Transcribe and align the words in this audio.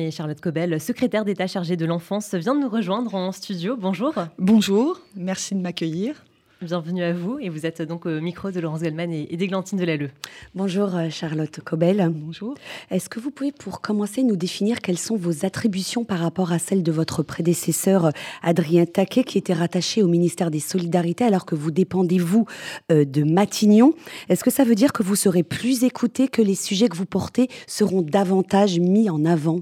Et 0.00 0.12
Charlotte 0.12 0.40
Cobel, 0.40 0.80
secrétaire 0.80 1.24
d'État 1.24 1.48
chargée 1.48 1.74
de 1.74 1.84
l'enfance, 1.84 2.32
vient 2.32 2.54
de 2.54 2.60
nous 2.60 2.68
rejoindre 2.68 3.16
en 3.16 3.32
studio. 3.32 3.76
Bonjour. 3.76 4.14
Bonjour, 4.38 5.00
merci 5.16 5.56
de 5.56 5.60
m'accueillir. 5.60 6.24
Bienvenue 6.62 7.02
à 7.02 7.12
vous 7.12 7.40
et 7.40 7.48
vous 7.48 7.66
êtes 7.66 7.82
donc 7.82 8.06
au 8.06 8.20
micro 8.20 8.52
de 8.52 8.60
Laurence 8.60 8.82
Goldman 8.82 9.12
et 9.12 9.36
d'Églantine 9.36 9.76
Delalleux. 9.76 10.10
Bonjour 10.54 10.94
euh, 10.94 11.10
Charlotte 11.10 11.58
Cobel. 11.64 12.12
Bonjour. 12.14 12.54
Est-ce 12.92 13.08
que 13.08 13.18
vous 13.18 13.32
pouvez 13.32 13.50
pour 13.50 13.80
commencer 13.80 14.22
nous 14.22 14.36
définir 14.36 14.80
quelles 14.80 14.98
sont 14.98 15.16
vos 15.16 15.44
attributions 15.44 16.04
par 16.04 16.20
rapport 16.20 16.52
à 16.52 16.60
celles 16.60 16.84
de 16.84 16.92
votre 16.92 17.24
prédécesseur 17.24 18.12
Adrien 18.42 18.86
Taquet 18.86 19.24
qui 19.24 19.36
était 19.36 19.52
rattaché 19.52 20.04
au 20.04 20.08
ministère 20.08 20.52
des 20.52 20.60
Solidarités 20.60 21.24
alors 21.24 21.44
que 21.44 21.56
vous 21.56 21.72
dépendez 21.72 22.18
vous 22.18 22.46
euh, 22.92 23.04
de 23.04 23.24
Matignon? 23.24 23.94
Est-ce 24.28 24.44
que 24.44 24.50
ça 24.52 24.62
veut 24.62 24.76
dire 24.76 24.92
que 24.92 25.02
vous 25.02 25.16
serez 25.16 25.42
plus 25.42 25.82
écouté, 25.82 26.28
que 26.28 26.42
les 26.42 26.54
sujets 26.54 26.88
que 26.88 26.96
vous 26.96 27.04
portez 27.04 27.48
seront 27.66 28.02
davantage 28.02 28.78
mis 28.78 29.10
en 29.10 29.24
avant? 29.24 29.60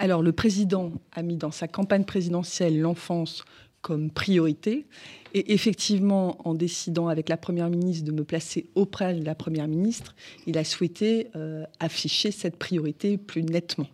Alors, 0.00 0.22
le 0.22 0.32
président 0.32 0.92
a 1.12 1.22
mis 1.22 1.36
dans 1.36 1.50
sa 1.50 1.68
campagne 1.68 2.04
présidentielle 2.04 2.80
l'enfance 2.80 3.44
comme 3.82 4.10
priorité. 4.10 4.86
Et 5.34 5.52
effectivement, 5.52 6.38
en 6.48 6.54
décidant 6.54 7.08
avec 7.08 7.28
la 7.28 7.36
Première 7.36 7.68
ministre 7.68 8.06
de 8.06 8.12
me 8.12 8.24
placer 8.24 8.70
auprès 8.74 9.14
de 9.14 9.22
la 9.22 9.34
Première 9.34 9.68
ministre, 9.68 10.16
il 10.46 10.56
a 10.56 10.64
souhaité 10.64 11.28
euh, 11.36 11.64
afficher 11.80 12.30
cette 12.30 12.56
priorité 12.56 13.18
plus 13.18 13.42
nettement. 13.42 13.88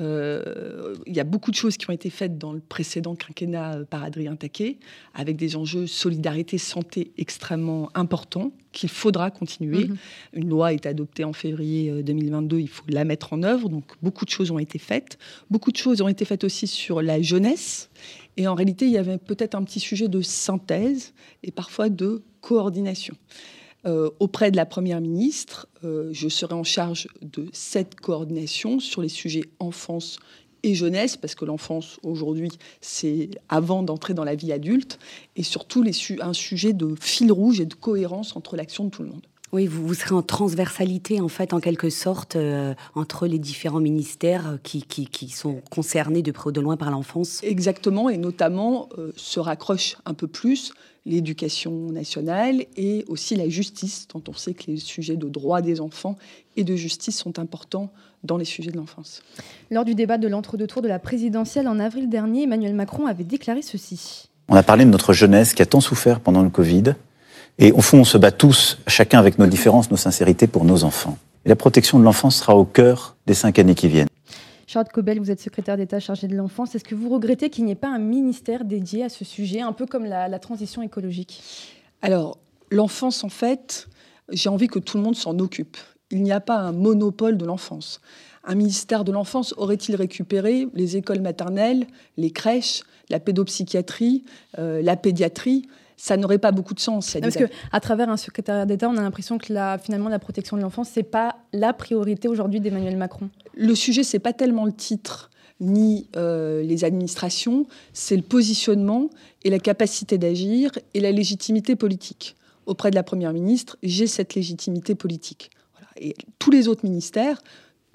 Euh, 0.00 0.94
il 1.06 1.16
y 1.16 1.20
a 1.20 1.24
beaucoup 1.24 1.50
de 1.50 1.56
choses 1.56 1.76
qui 1.76 1.88
ont 1.90 1.92
été 1.92 2.10
faites 2.10 2.38
dans 2.38 2.52
le 2.52 2.60
précédent 2.60 3.16
quinquennat 3.16 3.78
euh, 3.78 3.84
par 3.84 4.04
Adrien 4.04 4.36
Taquet, 4.36 4.76
avec 5.14 5.36
des 5.36 5.56
enjeux 5.56 5.86
solidarité 5.86 6.58
santé 6.58 7.10
extrêmement 7.18 7.90
importants 7.94 8.52
qu'il 8.72 8.88
faudra 8.88 9.30
continuer. 9.30 9.86
Mhm. 9.86 9.96
Une 10.34 10.48
loi 10.48 10.72
est 10.72 10.86
adoptée 10.86 11.24
en 11.24 11.32
février 11.32 12.02
2022, 12.02 12.56
euh, 12.56 12.60
il 12.60 12.68
faut 12.68 12.84
la 12.88 13.04
mettre 13.04 13.32
en 13.32 13.42
œuvre. 13.42 13.68
Donc 13.68 13.84
beaucoup 14.02 14.24
de 14.24 14.30
choses 14.30 14.50
ont 14.50 14.58
été 14.58 14.78
faites. 14.78 15.18
Beaucoup 15.50 15.72
de 15.72 15.76
choses 15.76 16.00
ont 16.00 16.08
été 16.08 16.24
faites 16.24 16.44
aussi 16.44 16.66
sur 16.66 17.02
la 17.02 17.20
jeunesse. 17.20 17.90
Et 18.36 18.46
en 18.46 18.54
réalité, 18.54 18.84
il 18.84 18.92
y 18.92 18.98
avait 18.98 19.18
peut-être 19.18 19.56
un 19.56 19.64
petit 19.64 19.80
sujet 19.80 20.06
de 20.06 20.20
synthèse 20.20 21.12
et 21.42 21.50
parfois 21.50 21.88
de 21.88 22.22
coordination. 22.40 23.16
Euh, 23.86 24.10
auprès 24.18 24.50
de 24.50 24.56
la 24.56 24.66
Première 24.66 25.00
ministre, 25.00 25.68
euh, 25.84 26.08
je 26.12 26.28
serai 26.28 26.54
en 26.54 26.64
charge 26.64 27.08
de 27.22 27.46
cette 27.52 27.94
coordination 27.94 28.80
sur 28.80 29.02
les 29.02 29.08
sujets 29.08 29.44
enfance 29.60 30.18
et 30.64 30.74
jeunesse, 30.74 31.16
parce 31.16 31.36
que 31.36 31.44
l'enfance 31.44 32.00
aujourd'hui, 32.02 32.50
c'est 32.80 33.30
avant 33.48 33.84
d'entrer 33.84 34.14
dans 34.14 34.24
la 34.24 34.34
vie 34.34 34.52
adulte, 34.52 34.98
et 35.36 35.44
surtout 35.44 35.84
un 36.20 36.32
sujet 36.32 36.72
de 36.72 36.94
fil 37.00 37.30
rouge 37.30 37.60
et 37.60 37.66
de 37.66 37.74
cohérence 37.74 38.34
entre 38.36 38.56
l'action 38.56 38.84
de 38.84 38.90
tout 38.90 39.02
le 39.02 39.10
monde. 39.10 39.26
Oui, 39.52 39.66
vous, 39.66 39.86
vous, 39.86 39.94
serez 39.94 40.14
en 40.14 40.22
transversalité, 40.22 41.20
en 41.20 41.28
fait, 41.28 41.54
en 41.54 41.60
quelque 41.60 41.90
sorte, 41.90 42.36
euh, 42.36 42.74
entre 42.94 43.26
les 43.26 43.38
différents 43.38 43.80
ministères 43.80 44.58
qui, 44.62 44.82
qui, 44.82 45.28
sont 45.30 45.62
concernés 45.70 46.22
de 46.22 46.32
près 46.32 46.48
ou 46.48 46.52
de 46.52 46.60
loin 46.60 46.76
par 46.76 46.90
l'enfance. 46.90 47.40
Exactement, 47.42 48.08
et 48.10 48.18
notamment 48.18 48.88
se 49.16 49.40
raccroche 49.40 49.96
un 50.04 50.14
peu 50.14 50.26
plus 50.26 50.72
l'éducation 51.08 51.90
nationale 51.90 52.64
et 52.76 53.04
aussi 53.08 53.34
la 53.34 53.48
justice, 53.48 54.06
dont 54.12 54.22
on 54.28 54.34
sait 54.34 54.54
que 54.54 54.64
les 54.68 54.76
sujets 54.76 55.16
de 55.16 55.28
droit 55.28 55.62
des 55.62 55.80
enfants 55.80 56.16
et 56.56 56.64
de 56.64 56.76
justice 56.76 57.16
sont 57.16 57.38
importants 57.38 57.90
dans 58.24 58.36
les 58.36 58.44
sujets 58.44 58.70
de 58.70 58.76
l'enfance. 58.76 59.22
Lors 59.70 59.84
du 59.84 59.94
débat 59.94 60.18
de 60.18 60.28
l'entre-deux-tours 60.28 60.82
de 60.82 60.88
la 60.88 60.98
présidentielle 60.98 61.66
en 61.66 61.78
avril 61.78 62.08
dernier, 62.08 62.42
Emmanuel 62.42 62.74
Macron 62.74 63.06
avait 63.06 63.24
déclaré 63.24 63.62
ceci. 63.62 64.28
On 64.48 64.54
a 64.54 64.62
parlé 64.62 64.84
de 64.84 64.90
notre 64.90 65.12
jeunesse 65.12 65.54
qui 65.54 65.62
a 65.62 65.66
tant 65.66 65.80
souffert 65.80 66.20
pendant 66.20 66.42
le 66.42 66.50
Covid. 66.50 66.94
Et 67.58 67.72
au 67.72 67.80
fond, 67.80 67.98
on 67.98 68.04
se 68.04 68.16
bat 68.16 68.30
tous, 68.30 68.78
chacun 68.86 69.18
avec 69.18 69.38
nos 69.38 69.46
différences, 69.46 69.90
nos 69.90 69.96
sincérités, 69.96 70.46
pour 70.46 70.64
nos 70.64 70.84
enfants. 70.84 71.18
Et 71.44 71.48
la 71.48 71.56
protection 71.56 71.98
de 71.98 72.04
l'enfance 72.04 72.36
sera 72.36 72.56
au 72.56 72.64
cœur 72.64 73.16
des 73.26 73.34
cinq 73.34 73.58
années 73.58 73.74
qui 73.74 73.88
viennent. 73.88 74.06
Charlotte 74.68 74.92
Cobel, 74.92 75.18
vous 75.18 75.30
êtes 75.30 75.40
secrétaire 75.40 75.76
d'État 75.76 75.98
chargée 75.98 76.28
de 76.28 76.36
l'enfance. 76.36 76.74
Est-ce 76.74 76.84
que 76.84 76.94
vous 76.94 77.08
regrettez 77.08 77.50
qu'il 77.50 77.64
n'y 77.64 77.72
ait 77.72 77.74
pas 77.74 77.88
un 77.88 77.98
ministère 77.98 78.64
dédié 78.64 79.02
à 79.02 79.08
ce 79.08 79.24
sujet, 79.24 79.60
un 79.60 79.72
peu 79.72 79.86
comme 79.86 80.04
la, 80.04 80.38
transition 80.38 80.82
écologique? 80.82 81.42
Alors, 82.00 82.38
l'enfance, 82.70 83.24
en 83.24 83.28
fait, 83.28 83.88
j'ai 84.30 84.48
envie 84.48 84.68
que 84.68 84.78
tout 84.78 84.96
le 84.96 85.02
monde 85.02 85.16
s'en 85.16 85.36
occupe. 85.40 85.78
Il 86.10 86.22
n'y 86.22 86.32
a 86.32 86.40
pas 86.40 86.58
un 86.58 86.72
monopole 86.72 87.38
de 87.38 87.44
l'enfance. 87.44 88.00
Un 88.44 88.54
ministère 88.54 89.02
de 89.02 89.10
l'enfance 89.10 89.52
aurait-il 89.56 89.96
récupéré 89.96 90.68
les 90.74 90.96
écoles 90.96 91.22
maternelles, 91.22 91.86
les 92.16 92.30
crèches, 92.30 92.82
la 93.10 93.18
pédopsychiatrie, 93.18 94.22
euh, 94.58 94.80
la 94.80 94.96
pédiatrie? 94.96 95.66
Ça 95.98 96.16
n'aurait 96.16 96.38
pas 96.38 96.52
beaucoup 96.52 96.72
de 96.72 96.80
sens. 96.80 97.18
Parce 97.20 97.34
que 97.34 97.44
à 97.72 97.80
travers 97.80 98.08
un 98.08 98.16
secrétaire 98.16 98.64
d'État, 98.66 98.88
on 98.88 98.96
a 98.96 99.02
l'impression 99.02 99.36
que 99.36 99.52
la, 99.52 99.76
finalement 99.78 100.08
la 100.08 100.20
protection 100.20 100.56
de 100.56 100.62
l'enfance 100.62 100.88
c'est 100.90 101.02
pas 101.02 101.36
la 101.52 101.74
priorité 101.74 102.28
aujourd'hui 102.28 102.60
d'Emmanuel 102.60 102.96
Macron. 102.96 103.28
Le 103.54 103.74
sujet 103.74 104.04
c'est 104.04 104.20
pas 104.20 104.32
tellement 104.32 104.64
le 104.64 104.72
titre 104.72 105.30
ni 105.60 106.06
euh, 106.16 106.62
les 106.62 106.84
administrations, 106.84 107.66
c'est 107.92 108.14
le 108.14 108.22
positionnement 108.22 109.10
et 109.42 109.50
la 109.50 109.58
capacité 109.58 110.16
d'agir 110.16 110.70
et 110.94 111.00
la 111.00 111.10
légitimité 111.10 111.74
politique. 111.74 112.36
Auprès 112.66 112.90
de 112.90 112.94
la 112.94 113.02
Première 113.02 113.32
ministre, 113.32 113.76
j'ai 113.82 114.06
cette 114.06 114.36
légitimité 114.36 114.94
politique. 114.94 115.50
Et 116.00 116.14
tous 116.38 116.52
les 116.52 116.68
autres 116.68 116.84
ministères, 116.84 117.42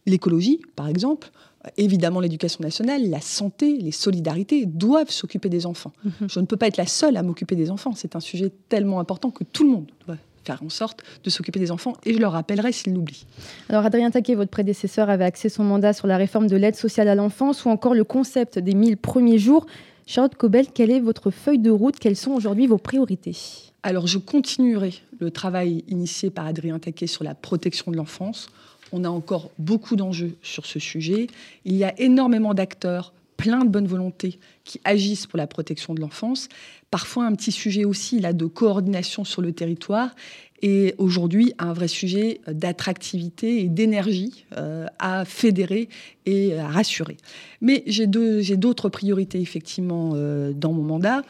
l'écologie 0.06 0.62
par 0.76 0.90
exemple, 0.90 1.32
évidemment 1.78 2.20
l'éducation 2.20 2.62
nationale, 2.62 3.10
la 3.10 3.22
santé, 3.22 3.78
les 3.78 3.92
solidarités 3.92 4.66
doivent 4.66 5.10
s'occuper 5.10 5.50
des 5.50 5.66
enfants. 5.66 5.94
Mhm. 6.04 6.30
Je 6.30 6.40
ne 6.40 6.46
peux 6.46 6.58
pas 6.58 6.68
être 6.68 6.78
la 6.78 6.88
seule 6.88 7.18
à 7.18 7.24
m'occuper 7.24 7.56
des 7.56 7.72
enfants. 7.72 7.94
C'est 7.96 8.16
un 8.16 8.20
sujet 8.20 8.52
tellement 8.70 9.00
important 9.00 9.32
que 9.32 9.44
tout 9.44 9.64
le 9.64 9.70
monde 9.70 9.92
doit 10.06 10.18
faire 10.44 10.62
en 10.64 10.70
sorte 10.70 11.04
de 11.24 11.30
s'occuper 11.30 11.60
des 11.60 11.72
enfants 11.72 11.94
et 12.06 12.14
je 12.14 12.20
leur 12.20 12.34
rappellerai 12.34 12.72
s'ils 12.72 12.94
l'oublient. 12.94 13.26
Alors 13.70 13.86
Adrien 13.86 14.12
Taquet, 14.12 14.36
votre 14.36 14.52
prédécesseur, 14.52 15.10
avait 15.10 15.24
axé 15.24 15.50
son 15.50 15.64
mandat 15.64 15.94
sur 15.94 16.08
la 16.08 16.18
réforme 16.18 16.48
de 16.48 16.58
l'aide 16.58 16.76
sociale 16.76 17.08
à 17.08 17.16
l'enfance 17.16 17.66
ou 17.66 17.70
encore 17.70 17.94
le 17.94 18.04
concept 18.04 18.60
des 18.60 18.74
1000 18.74 18.98
premiers 18.98 19.40
jours. 19.40 19.66
Charlotte 20.06 20.36
Cobel, 20.36 20.68
quelle 20.74 20.92
est 20.92 21.00
votre 21.00 21.32
feuille 21.32 21.60
de 21.60 21.72
route? 21.72 21.98
Quelles 21.98 22.18
sont 22.18 22.32
aujourd'hui 22.32 22.68
vos 22.68 22.78
priorités? 22.78 23.38
Alors 23.84 24.08
je 24.08 24.18
continuerai 24.18 24.94
le 25.20 25.32
travail 25.32 25.84
initié 25.88 26.30
par 26.30 26.46
Adrien 26.46 26.80
Taquet 26.80 27.08
sur 27.08 27.24
la 27.24 27.36
protection 27.36 27.92
de 27.92 27.98
l'enfance 27.98 28.50
on 28.94 29.04
a 29.04 29.10
encore 29.10 29.52
beaucoup 29.58 29.98
d'enjeux 29.98 30.36
sur 30.42 30.66
ce 30.66 30.80
sujet. 30.80 31.28
Il 31.66 31.76
y 31.76 31.84
a 31.84 32.00
énormément 32.00 32.54
d'acteurs, 32.54 33.12
plein 33.36 33.66
de 33.66 33.70
bonne 33.70 33.88
volonté, 33.88 34.40
qui 34.64 34.80
agissent 34.86 35.28
pour 35.28 35.38
la 35.38 35.48
protection 35.48 35.94
de 35.94 36.00
l'enfance. 36.00 36.48
Parfois 36.92 37.26
un 37.26 37.34
petit 37.34 37.52
sujet 37.52 37.84
aussi 37.84 38.20
là 38.20 38.32
de 38.32 38.46
coordination 38.46 39.26
sur 39.26 39.42
le 39.42 39.52
territoire 39.52 40.16
et 40.62 40.96
aujourd'hui 40.98 41.54
un 41.58 41.74
vrai 41.74 41.90
sujet 41.90 42.40
d'attractivité 42.48 43.62
et 43.62 43.68
d'énergie 43.68 44.46
euh, 44.56 44.86
à 45.00 45.26
fédérer 45.26 45.90
et 46.26 46.58
à 46.58 46.68
rassurer. 46.68 47.18
Mais 47.60 47.84
j'ai 47.88 48.08
d'autres 48.08 48.90
priorités 48.90 49.42
effectivement 49.42 50.12
euh, 50.14 50.54
dans 50.54 50.72
mon 50.72 50.84
mandat 50.84 51.24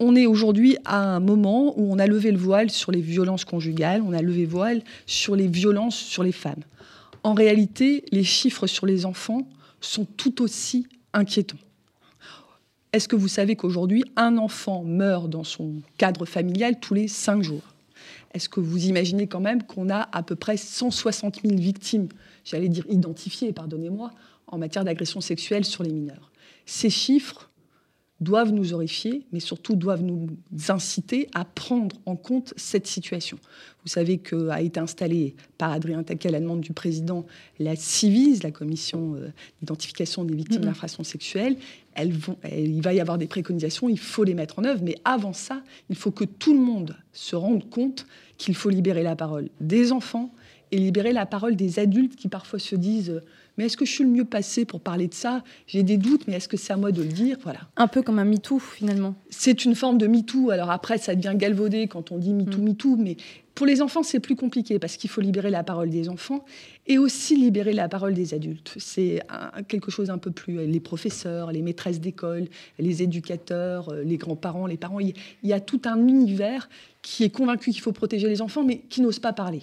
on 0.00 0.16
est 0.16 0.26
aujourd'hui 0.26 0.76
à 0.84 1.14
un 1.14 1.20
moment 1.20 1.78
où 1.78 1.92
on 1.92 1.98
a 1.98 2.06
levé 2.06 2.30
le 2.32 2.38
voile 2.38 2.70
sur 2.70 2.90
les 2.92 3.00
violences 3.00 3.44
conjugales, 3.44 4.02
on 4.02 4.12
a 4.12 4.22
levé 4.22 4.42
le 4.42 4.48
voile 4.48 4.82
sur 5.06 5.36
les 5.36 5.46
violences 5.46 5.96
sur 5.96 6.22
les 6.22 6.32
femmes. 6.32 6.62
En 7.22 7.34
réalité, 7.34 8.04
les 8.10 8.24
chiffres 8.24 8.66
sur 8.66 8.86
les 8.86 9.06
enfants 9.06 9.48
sont 9.80 10.04
tout 10.04 10.42
aussi 10.42 10.86
inquiétants. 11.12 11.58
Est-ce 12.92 13.08
que 13.08 13.16
vous 13.16 13.28
savez 13.28 13.56
qu'aujourd'hui, 13.56 14.04
un 14.16 14.36
enfant 14.36 14.84
meurt 14.84 15.28
dans 15.28 15.44
son 15.44 15.74
cadre 15.98 16.26
familial 16.26 16.78
tous 16.80 16.94
les 16.94 17.08
cinq 17.08 17.42
jours? 17.42 17.74
Est-ce 18.34 18.48
que 18.48 18.60
vous 18.60 18.86
imaginez 18.86 19.26
quand 19.26 19.40
même 19.40 19.62
qu'on 19.62 19.90
a 19.90 20.08
à 20.12 20.22
peu 20.22 20.36
près 20.36 20.56
160 20.56 21.40
000 21.42 21.56
victimes, 21.56 22.08
j'allais 22.44 22.68
dire 22.68 22.84
identifiées, 22.88 23.52
pardonnez-moi, 23.52 24.10
en 24.46 24.58
matière 24.58 24.84
d'agression 24.84 25.20
sexuelle 25.20 25.64
sur 25.64 25.82
les 25.82 25.92
mineurs? 25.92 26.30
Ces 26.66 26.90
chiffres 26.90 27.50
doivent 28.24 28.50
nous 28.50 28.72
horrifier, 28.72 29.26
mais 29.32 29.38
surtout 29.38 29.76
doivent 29.76 30.02
nous 30.02 30.28
inciter 30.68 31.28
à 31.34 31.44
prendre 31.44 31.96
en 32.06 32.16
compte 32.16 32.54
cette 32.56 32.86
situation. 32.86 33.38
Vous 33.84 33.90
savez 33.90 34.18
qu'a 34.18 34.62
été 34.62 34.80
installée 34.80 35.36
par 35.58 35.70
Adrien 35.70 36.02
Taquet 36.02 36.28
à 36.28 36.32
la 36.32 36.40
demande 36.40 36.62
du 36.62 36.72
président 36.72 37.26
la 37.58 37.76
CIVIS, 37.76 38.40
la 38.42 38.50
commission 38.50 39.14
euh, 39.14 39.28
d'identification 39.60 40.24
des 40.24 40.34
victimes 40.34 40.62
d'infractions 40.62 41.04
sexuelles. 41.04 41.56
il 42.02 42.80
va 42.82 42.94
y 42.94 43.00
avoir 43.00 43.18
des 43.18 43.26
préconisations, 43.26 43.88
il 43.88 43.98
faut 43.98 44.24
les 44.24 44.34
mettre 44.34 44.58
en 44.58 44.64
œuvre, 44.64 44.80
mais 44.82 44.96
avant 45.04 45.34
ça, 45.34 45.62
il 45.90 45.96
faut 45.96 46.10
que 46.10 46.24
tout 46.24 46.54
le 46.54 46.60
monde 46.60 46.96
se 47.12 47.36
rende 47.36 47.68
compte 47.68 48.06
qu'il 48.38 48.54
faut 48.54 48.70
libérer 48.70 49.02
la 49.02 49.16
parole 49.16 49.50
des 49.60 49.92
enfants 49.92 50.34
et 50.74 50.78
libérer 50.78 51.12
la 51.12 51.24
parole 51.24 51.54
des 51.54 51.78
adultes 51.78 52.16
qui 52.16 52.28
parfois 52.28 52.58
se 52.58 52.74
disent 52.74 53.20
mais 53.56 53.66
est-ce 53.66 53.76
que 53.76 53.84
je 53.84 53.92
suis 53.92 54.02
le 54.02 54.10
mieux 54.10 54.24
passé 54.24 54.64
pour 54.64 54.80
parler 54.80 55.06
de 55.06 55.14
ça? 55.14 55.44
J'ai 55.68 55.84
des 55.84 55.96
doutes, 55.96 56.26
mais 56.26 56.34
est-ce 56.34 56.48
que 56.48 56.56
c'est 56.56 56.72
à 56.72 56.76
moi 56.76 56.90
de 56.90 57.02
le 57.02 57.08
dire? 57.08 57.36
Voilà. 57.44 57.60
Un 57.76 57.86
peu 57.86 58.02
comme 58.02 58.18
un 58.18 58.24
MeToo, 58.24 58.58
finalement. 58.58 59.14
C'est 59.30 59.64
une 59.64 59.76
forme 59.76 59.96
de 59.96 60.08
MeToo. 60.08 60.50
Alors 60.50 60.72
après, 60.72 60.98
ça 60.98 61.14
devient 61.14 61.34
galvaudé 61.36 61.86
quand 61.86 62.10
on 62.10 62.18
dit 62.18 62.32
MeToo, 62.32 62.58
mm. 62.58 62.64
MeToo, 62.64 62.96
mais 62.96 63.16
pour 63.54 63.66
les 63.66 63.80
enfants, 63.80 64.02
c'est 64.02 64.18
plus 64.18 64.34
compliqué 64.34 64.80
parce 64.80 64.96
qu'il 64.96 65.08
faut 65.08 65.20
libérer 65.20 65.50
la 65.50 65.62
parole 65.62 65.88
des 65.88 66.08
enfants 66.08 66.44
et 66.88 66.98
aussi 66.98 67.36
libérer 67.36 67.72
la 67.72 67.88
parole 67.88 68.12
des 68.12 68.34
adultes. 68.34 68.74
C'est 68.78 69.22
quelque 69.68 69.92
chose 69.92 70.10
un 70.10 70.18
peu 70.18 70.32
plus. 70.32 70.66
Les 70.66 70.80
professeurs, 70.80 71.52
les 71.52 71.62
maîtresses 71.62 72.00
d'école, 72.00 72.48
les 72.80 73.04
éducateurs, 73.04 73.90
euh, 73.90 74.02
les 74.02 74.16
grands-parents, 74.16 74.66
les 74.66 74.76
parents. 74.76 74.98
Il 74.98 75.14
y 75.44 75.52
a 75.52 75.60
tout 75.60 75.82
un 75.84 76.08
univers 76.08 76.68
qui 77.02 77.22
est 77.22 77.30
convaincu 77.30 77.70
qu'il 77.70 77.82
faut 77.82 77.92
protéger 77.92 78.28
les 78.28 78.42
enfants, 78.42 78.64
mais 78.64 78.78
qui 78.88 79.00
n'ose 79.00 79.20
pas 79.20 79.32
parler. 79.32 79.62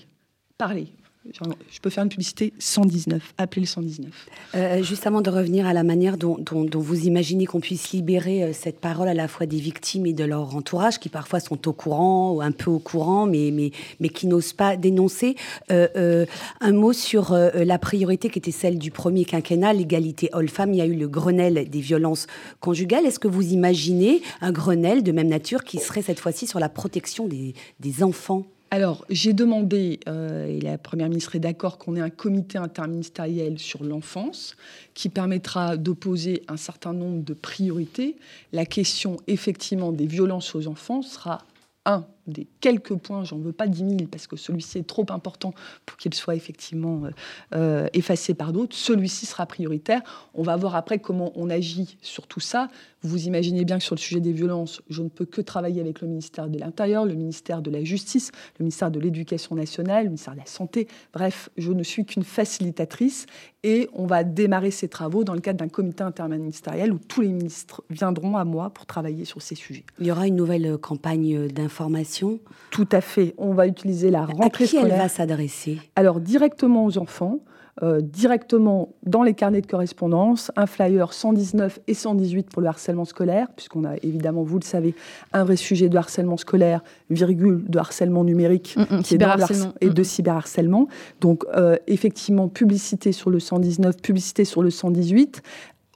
Parler 0.58 0.88
je 1.24 1.80
peux 1.82 1.92
faire 1.92 2.04
une 2.04 2.10
publicité 2.10 2.52
119, 2.58 3.36
appelez 3.38 3.62
le 3.62 3.68
119. 3.68 4.10
Euh, 4.56 4.82
avant 5.06 5.22
de 5.22 5.30
revenir 5.30 5.68
à 5.68 5.74
la 5.74 5.84
manière 5.84 6.18
dont, 6.18 6.40
vous 6.74 7.06
imaginez 7.06 7.46
qu'on 7.46 7.60
puisse 7.60 7.92
libérer 7.92 8.44
euh, 8.44 8.54
cette 8.54 8.80
parole 8.80 9.08
à 9.08 9.14
la 9.14 9.28
fois 9.28 9.46
des 9.46 9.60
victimes 9.60 10.08
et 10.08 10.14
de 10.14 10.24
leur 10.24 10.56
entourage, 10.56 11.00
qui 11.00 11.10
parfois 11.10 11.40
sont 11.40 11.68
au 11.68 11.74
courant 11.74 12.32
ou 12.32 12.42
un 12.42 12.52
peu 12.52 12.72
au 12.72 12.80
courant, 12.80 13.28
mais, 13.28 13.72
qui 14.14 14.26
n'osent 14.26 14.54
pas 14.54 14.76
dénoncer, 14.78 15.36
euh, 15.72 16.26
un 16.60 16.72
mot 16.72 16.94
sur 16.94 17.34
la 17.34 17.78
priorité 17.78 18.30
qui 18.30 18.40
était 18.40 18.52
celle 18.52 18.80
du 18.80 18.90
premier 18.90 19.24
quinquennat, 19.26 19.74
l'égalité 19.74 20.30
homme-femme. 20.34 20.74
Il 20.74 20.78
y 20.78 20.82
a 20.82 20.86
eu 20.86 20.96
le 20.96 21.08
Grenelle 21.08 21.70
des 21.70 21.82
violences 21.82 22.26
conjugales. 22.60 23.06
Est-ce 23.06 23.20
que 23.20 23.28
vous 23.28 23.54
imaginez 23.54 24.24
un 24.42 24.52
Grenelle 24.52 25.04
de 25.04 25.12
même 25.12 25.28
nature 25.28 25.64
qui 25.64 25.78
serait 25.78 26.02
cette 26.02 26.20
fois-ci 26.20 26.48
sur 26.48 26.60
la 26.60 26.70
protection 26.70 27.28
des 27.28 28.04
enfants? 28.04 28.46
Alors, 28.74 29.04
j'ai 29.10 29.34
demandé, 29.34 30.00
euh, 30.08 30.48
et 30.48 30.62
la 30.62 30.78
Première 30.78 31.10
ministre 31.10 31.36
est 31.36 31.40
d'accord, 31.40 31.78
qu'on 31.78 31.98
ait 31.98 32.02
un 32.02 32.10
comité 32.10 32.58
interministériel 32.58 33.60
sur 33.60 33.84
l'enfance 33.84 34.56
qui 34.94 35.10
permettra 35.10 35.76
d'opposer 35.76 36.44
un 36.48 36.56
certain 36.56 36.94
nombre 36.94 37.22
de 37.22 37.34
priorités. 37.34 38.16
La 38.54 38.66
question, 38.66 39.18
effectivement, 39.28 39.92
des 39.92 40.08
violences 40.08 40.56
aux 40.56 40.68
enfants 40.68 41.02
sera 41.02 41.44
un 41.84 42.06
des 42.28 42.48
quelques 42.62 42.96
points, 42.96 43.24
j'en 43.24 43.40
veux 43.40 43.52
pas 43.52 43.68
10 43.68 43.80
000 43.80 43.92
parce 44.10 44.28
que 44.28 44.38
celui-ci 44.38 44.78
est 44.78 44.88
trop 44.88 45.06
important 45.10 45.54
pour 45.86 45.98
qu'il 45.98 46.14
soit 46.14 46.36
effectivement 46.36 47.04
euh, 47.04 47.10
euh, 47.56 47.88
effacé 47.94 48.34
par 48.34 48.54
d'autres, 48.54 48.76
celui-ci 48.76 49.26
sera 49.26 49.46
prioritaire. 49.48 50.02
On 50.34 50.44
va 50.44 50.56
voir 50.56 50.76
après 50.76 51.00
comment 51.00 51.32
on 51.36 51.50
agit 51.50 51.98
sur 52.02 52.28
tout 52.28 52.40
ça. 52.40 52.70
Vous 53.04 53.26
imaginez 53.26 53.66
bien 53.66 53.80
que 53.80 53.84
sur 53.84 53.96
le 53.96 54.00
sujet 54.00 54.20
des 54.20 54.32
violences, 54.32 54.82
je 54.90 55.02
ne 55.02 55.10
peux 55.10 55.26
que 55.26 55.42
travailler 55.42 55.82
avec 55.82 56.02
le 56.02 56.08
ministère 56.08 56.48
de 56.48 56.60
l'Intérieur, 56.60 57.06
le 57.06 57.16
ministère 57.16 57.62
de 57.62 57.72
la 57.72 57.84
Justice, 57.84 58.32
le 58.60 58.64
ministère 58.64 58.92
de 58.92 59.00
l'Éducation 59.00 59.56
nationale, 59.56 60.04
le 60.04 60.10
ministère 60.10 60.34
de 60.34 60.40
la 60.40 60.46
Santé. 60.46 60.88
Bref, 61.14 61.50
je 61.58 61.72
ne 61.72 61.82
suis 61.82 62.06
qu'une 62.06 62.24
facilitatrice 62.24 63.26
et 63.64 63.90
on 63.94 64.06
va 64.06 64.24
démarrer 64.24 64.72
ces 64.72 64.88
travaux 64.88 65.24
dans 65.24 65.34
le 65.34 65.40
cadre 65.40 65.60
d'un 65.60 65.68
comité 65.68 66.04
interministériel 66.04 66.94
où 66.94 67.00
tous 67.00 67.22
les 67.22 67.32
ministres 67.32 67.84
viendront 67.90 68.38
à 68.38 68.46
moi 68.46 68.70
pour 68.70 68.86
travailler 68.86 69.26
sur 69.26 69.42
ces 69.42 69.56
sujets. 69.56 69.86
Il 70.00 70.06
y 70.06 70.12
aura 70.12 70.28
une 70.28 70.36
nouvelle 70.36 70.78
campagne 70.78 71.48
d'information 71.48 72.40
tout 72.70 72.88
à 72.92 73.02
fait. 73.02 73.34
On 73.38 73.54
va 73.54 73.68
utiliser 73.68 74.12
la 74.12 74.26
rentrée 74.26 74.66
à 74.66 74.68
qui 74.68 74.78
elle 74.78 74.90
va 74.90 75.10
s'adresser? 75.10 75.80
Alors 75.96 76.20
directement 76.20 76.86
aux 76.86 76.98
enfants. 76.98 77.40
Euh, 77.84 78.02
directement 78.02 78.90
dans 79.04 79.24
les 79.24 79.34
carnets 79.34 79.62
de 79.62 79.68
correspondance, 79.68 80.52
un 80.58 80.66
flyer 80.66 81.14
119 81.14 81.80
et 81.88 81.94
118 81.94 82.50
pour 82.50 82.62
le 82.62 82.68
harcèlement 82.68 83.06
scolaire, 83.06 83.48
puisqu'on 83.56 83.86
a 83.86 83.96
évidemment, 84.04 84.44
vous 84.44 84.60
le 84.60 84.64
savez, 84.64 84.94
un 85.32 85.46
vrai 85.46 85.56
sujet 85.56 85.88
de 85.88 85.98
harcèlement 85.98 86.36
scolaire, 86.36 86.84
virgule, 87.10 87.64
de 87.68 87.80
harcèlement 87.80 88.26
numérique 88.26 88.76
mm, 88.76 88.82
mm, 88.82 89.74
et 89.80 89.90
de 89.90 90.04
cyberharcèlement. 90.04 90.88
Donc, 91.22 91.46
euh, 91.56 91.78
effectivement, 91.88 92.50
publicité 92.50 93.14
sur 93.14 93.30
le 93.30 93.40
119, 93.40 94.02
publicité 94.02 94.44
sur 94.44 94.62
le 94.62 94.70
118, 94.70 95.42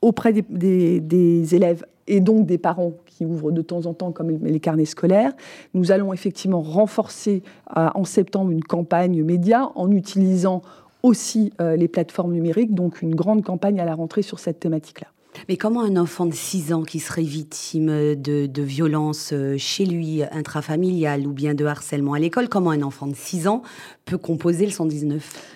auprès 0.02 0.32
des, 0.32 1.02
des 1.02 1.56
élèves 1.56 1.86
et 2.08 2.22
donc 2.22 2.46
des 2.46 2.58
parents 2.58 2.94
qui 3.06 3.26
ouvrent 3.26 3.52
de 3.52 3.62
temps 3.62 3.86
en 3.86 3.94
temps 3.94 4.12
comme 4.12 4.30
les 4.30 4.60
carnets 4.60 4.86
scolaires. 4.86 5.34
Nous 5.74 5.92
allons 5.92 6.14
effectivement 6.14 6.62
renforcer 6.62 7.44
euh, 7.78 7.90
en 7.96 8.04
septembre 8.04 8.52
une 8.52 8.64
campagne 8.64 9.24
média 9.24 9.72
en 9.76 9.92
utilisant 9.92 10.62
aussi 11.06 11.54
euh, 11.62 11.76
les 11.76 11.88
plateformes 11.88 12.34
numériques, 12.34 12.74
donc 12.74 13.02
une 13.02 13.16
grande 13.16 13.44
campagne 13.44 13.80
à 13.80 13.86
la 13.86 13.94
rentrée 13.94 14.24
sur 14.24 14.40
cette 14.40 14.60
thématique-là. 14.60 15.08
Mais 15.50 15.58
comment 15.58 15.82
un 15.82 15.98
enfant 15.98 16.26
de 16.26 16.34
6 16.34 16.74
ans 16.74 16.84
qui 16.84 17.00
serait 17.00 17.22
victime 17.22 18.16
de, 18.16 18.46
de 18.46 18.62
violences 18.62 19.32
euh, 19.34 19.56
chez 19.58 19.86
lui, 19.86 20.24
intrafamiliales 20.32 21.28
ou 21.28 21.34
bien 21.34 21.54
de 21.54 21.66
harcèlement 21.66 22.14
à 22.14 22.20
l'école, 22.20 22.50
comment 22.50 22.72
un 22.72 22.82
enfant 22.82 23.08
de 23.08 23.16
6 23.16 23.48
ans 23.48 23.62
peut 24.06 24.18
composer 24.18 24.66
le 24.66 24.72
119 24.72 25.55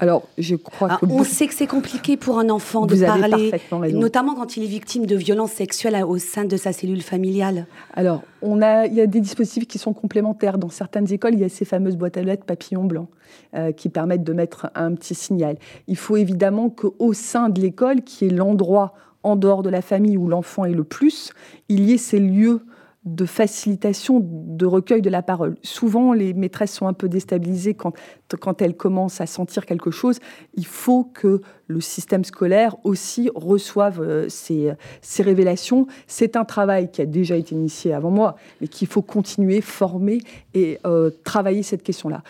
alors, 0.00 0.26
je 0.38 0.56
crois 0.56 0.88
ah, 0.92 0.98
que. 0.98 1.06
On 1.06 1.24
sait 1.24 1.46
que 1.46 1.52
c'est 1.54 1.66
compliqué 1.66 2.16
pour 2.16 2.38
un 2.38 2.48
enfant 2.48 2.86
de 2.86 2.96
parler, 2.96 3.52
notamment 3.92 4.34
quand 4.34 4.56
il 4.56 4.64
est 4.64 4.66
victime 4.66 5.04
de 5.04 5.14
violences 5.14 5.52
sexuelles 5.52 6.02
au 6.02 6.16
sein 6.16 6.46
de 6.46 6.56
sa 6.56 6.72
cellule 6.72 7.02
familiale. 7.02 7.66
Alors, 7.92 8.22
on 8.40 8.62
a, 8.62 8.86
il 8.86 8.94
y 8.94 9.02
a 9.02 9.06
des 9.06 9.20
dispositifs 9.20 9.68
qui 9.68 9.78
sont 9.78 9.92
complémentaires. 9.92 10.56
Dans 10.56 10.70
certaines 10.70 11.12
écoles, 11.12 11.34
il 11.34 11.40
y 11.40 11.44
a 11.44 11.50
ces 11.50 11.66
fameuses 11.66 11.96
boîtes 11.96 12.16
à 12.16 12.22
lettres 12.22 12.46
papillon 12.46 12.84
blanc 12.84 13.08
euh, 13.54 13.72
qui 13.72 13.90
permettent 13.90 14.24
de 14.24 14.32
mettre 14.32 14.70
un 14.74 14.94
petit 14.94 15.14
signal. 15.14 15.56
Il 15.86 15.96
faut 15.96 16.16
évidemment 16.16 16.70
qu'au 16.70 17.12
sein 17.12 17.50
de 17.50 17.60
l'école, 17.60 18.00
qui 18.00 18.26
est 18.26 18.30
l'endroit 18.30 18.94
en 19.22 19.36
dehors 19.36 19.62
de 19.62 19.68
la 19.68 19.82
famille 19.82 20.16
où 20.16 20.28
l'enfant 20.28 20.64
est 20.64 20.72
le 20.72 20.84
plus, 20.84 21.32
il 21.68 21.84
y 21.84 21.92
ait 21.92 21.98
ces 21.98 22.20
lieux 22.20 22.62
de 23.04 23.24
facilitation 23.24 24.20
de 24.22 24.66
recueil 24.66 25.00
de 25.00 25.08
la 25.08 25.22
parole. 25.22 25.56
Souvent, 25.62 26.12
les 26.12 26.34
maîtresses 26.34 26.74
sont 26.74 26.86
un 26.86 26.92
peu 26.92 27.08
déstabilisées 27.08 27.72
quand, 27.72 27.94
quand 28.38 28.60
elles 28.60 28.76
commencent 28.76 29.22
à 29.22 29.26
sentir 29.26 29.64
quelque 29.64 29.90
chose. 29.90 30.18
Il 30.54 30.66
faut 30.66 31.04
que 31.04 31.40
le 31.66 31.80
système 31.80 32.24
scolaire 32.24 32.76
aussi 32.84 33.30
reçoive 33.34 34.02
euh, 34.02 34.28
ces, 34.28 34.72
ces 35.00 35.22
révélations. 35.22 35.86
C'est 36.06 36.36
un 36.36 36.44
travail 36.44 36.90
qui 36.90 37.00
a 37.00 37.06
déjà 37.06 37.36
été 37.36 37.54
initié 37.54 37.94
avant 37.94 38.10
moi, 38.10 38.36
mais 38.60 38.68
qu'il 38.68 38.86
faut 38.86 39.02
continuer, 39.02 39.62
former 39.62 40.18
et 40.52 40.78
euh, 40.84 41.10
travailler 41.24 41.62
cette 41.62 41.82
question-là 41.82 42.22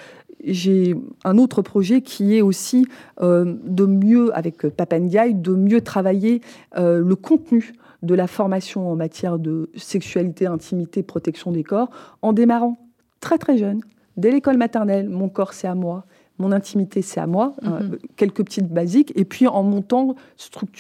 j'ai 0.43 0.95
un 1.23 1.37
autre 1.37 1.61
projet 1.61 2.01
qui 2.01 2.35
est 2.35 2.41
aussi 2.41 2.87
euh, 3.21 3.57
de 3.63 3.85
mieux, 3.85 4.35
avec 4.35 4.67
Papandiaï, 4.69 5.35
de 5.35 5.53
mieux 5.53 5.83
travailler 5.83 6.41
le 6.75 7.13
contenu 7.15 7.75
de 8.03 8.15
la 8.15 8.27
formation 8.27 8.91
en 8.91 8.97
matière 8.97 9.39
de 9.39 9.71
sexualité, 9.77 10.47
intimité, 10.47 11.03
protection 11.03 11.53
des 11.53 11.65
corps, 11.65 11.91
en 12.23 12.33
démarrant 12.33 12.79
très 13.21 13.39
très 13.39 13.59
jeune, 13.59 13.81
dès 14.17 14.31
l'école 14.31 14.57
maternelle, 14.57 15.09
mon 15.09 15.29
corps 15.29 15.53
c'est 15.53 15.69
à 15.69 15.75
moi, 15.75 16.05
mon 16.39 16.53
intimité 16.53 17.03
c'est 17.03 17.21
à 17.21 17.27
moi, 17.27 17.55
hein, 17.63 17.81
mhm. 17.81 17.99
quelques 18.17 18.45
petites 18.45 18.69
basiques, 18.69 19.13
et 19.15 19.25
puis 19.25 19.47
en 19.47 19.63
montant 19.63 20.15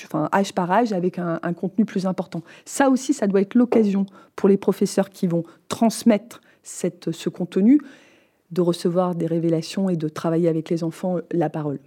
enfin, 0.04 0.28
âge 0.32 0.54
par 0.54 0.70
âge 0.70 0.92
avec 0.92 1.18
un, 1.18 1.38
contenu 1.52 1.84
plus 1.84 2.06
important. 2.06 2.42
Ça 2.64 2.88
aussi, 2.88 3.12
ça 3.12 3.26
doit 3.26 3.42
être 3.42 3.54
l'occasion 3.54 4.06
pour 4.36 4.48
les 4.48 4.56
professeurs 4.56 5.10
qui 5.10 5.26
vont 5.26 5.44
transmettre 5.68 6.40
cette, 6.62 7.12
ce 7.12 7.28
contenu 7.28 7.80
de 8.50 8.60
recevoir 8.60 9.14
des 9.14 9.26
révélations 9.26 9.90
et 9.90 9.96
de 9.96 10.08
travailler 10.08 10.48
avec 10.48 10.70
les 10.70 10.82
enfants 10.82 11.18
la 11.30 11.50
parole. 11.50 11.78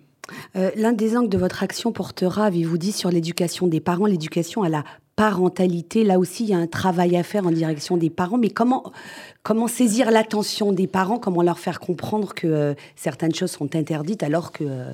Euh, 0.56 0.72
l'un 0.76 0.94
des 0.94 1.18
angles 1.18 1.30
de 1.30 1.38
votre 1.38 1.64
action 1.64 1.92
portera, 1.92 2.46
avez-vous 2.46 2.78
dit, 2.78 2.92
sur 2.92 3.10
l'éducation 3.10 3.68
des 3.68 3.82
parents, 3.82 4.06
l'éducation 4.06 4.64
à 4.64 4.70
la 4.70 4.86
parentalité. 5.16 6.04
Là 6.04 6.20
aussi, 6.20 6.44
il 6.44 6.50
y 6.50 6.54
a 6.54 6.58
un 6.58 6.68
travail 6.68 7.16
à 7.18 7.24
faire 7.24 7.46
en 7.46 7.52
direction 7.52 7.98
des 7.98 8.10
parents. 8.10 8.38
Mais 8.38 8.50
comment, 8.50 8.92
comment 9.44 9.68
saisir 9.68 10.12
l'attention 10.12 10.72
des 10.72 10.88
parents 10.88 11.20
Comment 11.20 11.44
leur 11.44 11.60
faire 11.60 11.80
comprendre 11.80 12.34
que 12.34 12.48
euh, 12.48 12.74
certaines 12.96 13.34
choses 13.34 13.52
sont 13.52 13.76
interdites 13.76 14.24
alors 14.24 14.52
que... 14.52 14.64
Euh, 14.64 14.92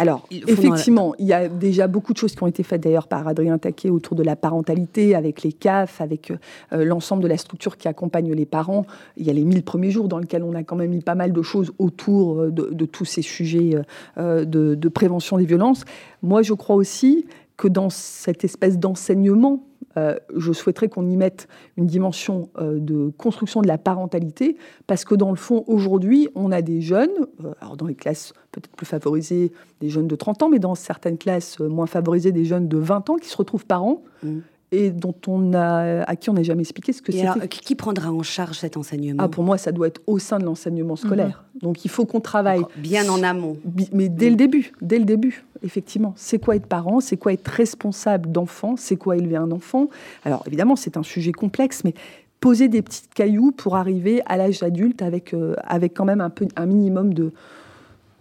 alors, 0.00 0.28
effectivement, 0.30 1.14
il 1.18 1.26
y 1.26 1.32
a 1.32 1.48
déjà 1.48 1.88
beaucoup 1.88 2.12
de 2.12 2.18
choses 2.18 2.36
qui 2.36 2.42
ont 2.44 2.46
été 2.46 2.62
faites 2.62 2.80
d'ailleurs 2.80 3.08
par 3.08 3.26
Adrien 3.26 3.58
Taquet 3.58 3.90
autour 3.90 4.16
de 4.16 4.22
la 4.22 4.36
parentalité, 4.36 5.16
avec 5.16 5.42
les 5.42 5.52
CAF, 5.52 6.00
avec 6.00 6.30
euh, 6.30 6.84
l'ensemble 6.84 7.20
de 7.20 7.26
la 7.26 7.36
structure 7.36 7.76
qui 7.76 7.88
accompagne 7.88 8.32
les 8.32 8.46
parents. 8.46 8.86
Il 9.16 9.26
y 9.26 9.30
a 9.30 9.32
les 9.32 9.42
1000 9.42 9.64
premiers 9.64 9.90
jours 9.90 10.06
dans 10.06 10.18
lesquels 10.18 10.44
on 10.44 10.54
a 10.54 10.62
quand 10.62 10.76
même 10.76 10.90
mis 10.90 11.00
pas 11.00 11.16
mal 11.16 11.32
de 11.32 11.42
choses 11.42 11.72
autour 11.78 12.46
de, 12.46 12.84
tous 12.84 13.04
ces 13.04 13.22
sujets 13.22 13.76
de, 14.16 14.44
de 14.44 14.88
prévention 14.88 15.36
des 15.36 15.46
violences. 15.46 15.84
Moi, 16.22 16.42
je 16.42 16.52
crois 16.54 16.76
aussi 16.76 17.26
que 17.58 17.68
dans 17.68 17.90
cette 17.90 18.44
espèce 18.44 18.78
d'enseignement, 18.78 19.66
euh, 19.96 20.16
je 20.34 20.52
souhaiterais 20.52 20.88
qu'on 20.88 21.08
y 21.08 21.16
mette 21.16 21.48
une 21.76 21.86
dimension 21.86 22.50
euh, 22.58 22.78
de 22.78 23.10
construction 23.18 23.60
de 23.62 23.66
la 23.66 23.78
parentalité, 23.78 24.56
parce 24.86 25.04
que 25.04 25.14
dans 25.14 25.30
le 25.30 25.36
fond, 25.36 25.64
aujourd'hui, 25.66 26.28
on 26.34 26.52
a 26.52 26.62
des 26.62 26.80
jeunes, 26.80 27.10
euh, 27.44 27.52
alors 27.60 27.76
dans 27.76 27.86
les 27.86 27.96
classes 27.96 28.32
peut-être 28.52 28.68
plus 28.68 28.86
favorisées, 28.86 29.52
des 29.80 29.90
jeunes 29.90 30.06
de 30.06 30.16
30 30.16 30.44
ans, 30.44 30.48
mais 30.48 30.60
dans 30.60 30.76
certaines 30.76 31.18
classes 31.18 31.58
moins 31.58 31.86
favorisées, 31.86 32.32
des 32.32 32.44
jeunes 32.44 32.68
de 32.68 32.78
20 32.78 33.10
ans 33.10 33.16
qui 33.16 33.28
se 33.28 33.36
retrouvent 33.36 33.66
parents. 33.66 34.02
Mmh 34.22 34.38
et 34.70 34.90
dont 34.90 35.14
on 35.26 35.54
a, 35.54 36.02
à 36.02 36.16
qui 36.16 36.30
on 36.30 36.34
n'a 36.34 36.42
jamais 36.42 36.60
expliqué 36.60 36.92
ce 36.92 37.00
que 37.00 37.12
c'était. 37.12 37.48
Qui 37.48 37.74
prendra 37.74 38.12
en 38.12 38.22
charge 38.22 38.58
cet 38.58 38.76
enseignement 38.76 39.22
ah, 39.22 39.28
Pour 39.28 39.44
moi, 39.44 39.56
ça 39.58 39.72
doit 39.72 39.86
être 39.86 40.00
au 40.06 40.18
sein 40.18 40.38
de 40.38 40.44
l'enseignement 40.44 40.96
scolaire. 40.96 41.44
Mhm. 41.54 41.60
Donc 41.62 41.84
il 41.84 41.90
faut 41.90 42.06
qu'on 42.06 42.20
travaille. 42.20 42.62
bien 42.76 43.08
en 43.08 43.22
amont. 43.22 43.56
Mais 43.92 44.08
dès 44.08 44.30
le 44.30 44.36
début, 44.36 44.72
dès 44.82 44.98
le 44.98 45.04
début, 45.04 45.44
effectivement. 45.62 46.12
C'est 46.16 46.38
quoi 46.38 46.56
être 46.56 46.66
parent 46.66 47.00
C'est 47.00 47.16
quoi 47.16 47.32
être 47.32 47.48
responsable 47.48 48.30
d'enfant 48.30 48.76
C'est 48.76 48.96
quoi 48.96 49.16
élever 49.16 49.36
un 49.36 49.50
enfant? 49.50 49.88
Alors 50.24 50.42
évidemment, 50.46 50.76
c'est 50.76 50.96
un 50.96 51.02
sujet 51.02 51.32
complexe, 51.32 51.82
mais 51.84 51.94
poser 52.40 52.68
des 52.68 52.82
petits 52.82 53.02
cailloux 53.14 53.52
pour 53.52 53.76
arriver 53.76 54.22
à 54.26 54.36
l'âge 54.36 54.62
adulte 54.62 55.02
avec, 55.02 55.34
euh, 55.34 55.54
avec 55.64 55.94
quand 55.94 56.04
même 56.04 56.20
un, 56.20 56.30
peu, 56.30 56.46
un 56.56 56.66
minimum 56.66 57.12
de, 57.14 57.32